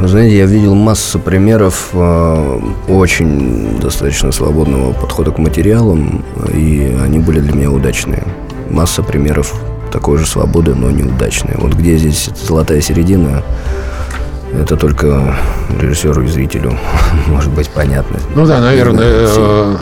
Знаете, 0.00 0.36
я 0.36 0.46
видел 0.46 0.74
массу 0.74 1.18
примеров 1.18 1.90
э, 1.92 2.60
очень 2.88 3.78
достаточно 3.78 4.32
свободного 4.32 4.92
подхода 4.92 5.30
к 5.30 5.38
материалам, 5.38 6.24
и 6.54 6.96
они 7.02 7.18
были 7.18 7.40
для 7.40 7.52
меня 7.52 7.70
удачные. 7.70 8.24
Масса 8.70 9.02
примеров 9.02 9.54
такой 9.90 10.18
же 10.18 10.26
свободы, 10.26 10.74
но 10.74 10.90
неудачной. 10.90 11.54
Вот 11.56 11.74
где 11.74 11.96
здесь 11.96 12.30
золотая 12.46 12.80
середина, 12.80 13.42
это 14.52 14.76
только 14.76 15.36
режиссеру 15.80 16.22
и 16.24 16.28
зрителю 16.28 16.78
может 17.26 17.52
быть 17.52 17.68
понятно. 17.68 18.18
Ну 18.34 18.46
да, 18.46 18.60
наверное, 18.60 19.26
э, 19.26 19.76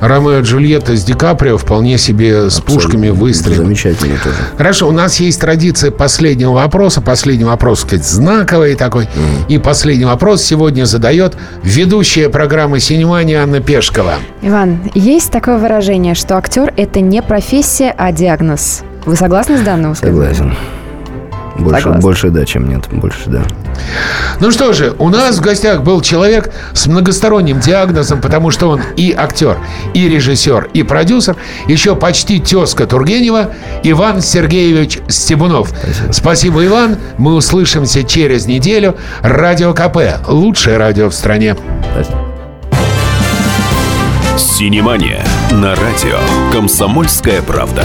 Ромео 0.00 0.38
и 0.38 0.42
Джульетта 0.42 0.96
с 0.96 1.04
Ди 1.04 1.14
Каприо 1.14 1.56
вполне 1.56 1.98
себе 1.98 2.50
с 2.50 2.58
Абсолютно. 2.58 2.74
пушками 2.74 3.08
выстрелили. 3.10 3.58
Замечательно 3.58 4.16
тоже. 4.22 4.36
Хорошо, 4.56 4.88
у 4.88 4.92
нас 4.92 5.20
есть 5.20 5.40
традиция 5.40 5.90
последнего 5.90 6.52
вопроса. 6.52 7.00
Последний 7.00 7.44
вопрос, 7.44 7.80
так 7.80 7.88
сказать, 7.88 8.06
знаковый 8.06 8.74
такой. 8.74 9.04
Mm. 9.04 9.08
И 9.48 9.58
последний 9.58 10.04
вопрос 10.04 10.42
сегодня 10.42 10.84
задает 10.84 11.36
ведущая 11.62 12.28
программы 12.28 12.80
«Синемания» 12.80 13.42
Анна 13.42 13.60
Пешкова. 13.60 14.14
Иван, 14.42 14.78
есть 14.94 15.30
такое 15.30 15.58
выражение, 15.58 16.14
что 16.14 16.36
актер– 16.36 16.72
это 16.76 17.00
не 17.00 17.22
профессия, 17.22 17.94
а 17.96 18.12
диагноз. 18.12 18.82
Вы 19.04 19.16
согласны 19.16 19.58
с 19.58 19.60
данным 19.60 19.90
высказыванием? 19.90 20.34
Согласен. 20.34 20.56
Больше, 21.56 21.88
больше 21.90 22.30
да, 22.30 22.44
чем 22.44 22.68
нет. 22.68 22.88
Больше 22.90 23.26
да. 23.26 23.42
Ну 24.40 24.50
что 24.50 24.72
же, 24.72 24.94
у 24.98 25.08
нас 25.08 25.38
в 25.38 25.40
гостях 25.40 25.82
был 25.82 26.00
человек 26.00 26.52
с 26.72 26.86
многосторонним 26.86 27.60
диагнозом, 27.60 28.20
потому 28.20 28.50
что 28.50 28.68
он 28.68 28.80
и 28.96 29.14
актер, 29.16 29.58
и 29.94 30.08
режиссер, 30.08 30.70
и 30.74 30.82
продюсер, 30.82 31.36
еще 31.68 31.94
почти 31.94 32.40
тезка 32.40 32.86
Тургенева, 32.86 33.50
Иван 33.84 34.20
Сергеевич 34.20 34.98
Стебунов. 35.08 35.68
Спасибо. 35.68 36.12
Спасибо, 36.12 36.66
Иван. 36.66 36.96
Мы 37.18 37.34
услышимся 37.34 38.02
через 38.02 38.46
неделю. 38.46 38.96
Радио 39.22 39.72
КП. 39.74 40.26
Лучшее 40.26 40.76
радио 40.76 41.08
в 41.08 41.14
стране. 41.14 41.56
Спасибо. 41.92 42.18
Синемания 44.36 45.24
на 45.52 45.74
радио 45.76 46.18
«Комсомольская 46.52 47.42
правда». 47.42 47.84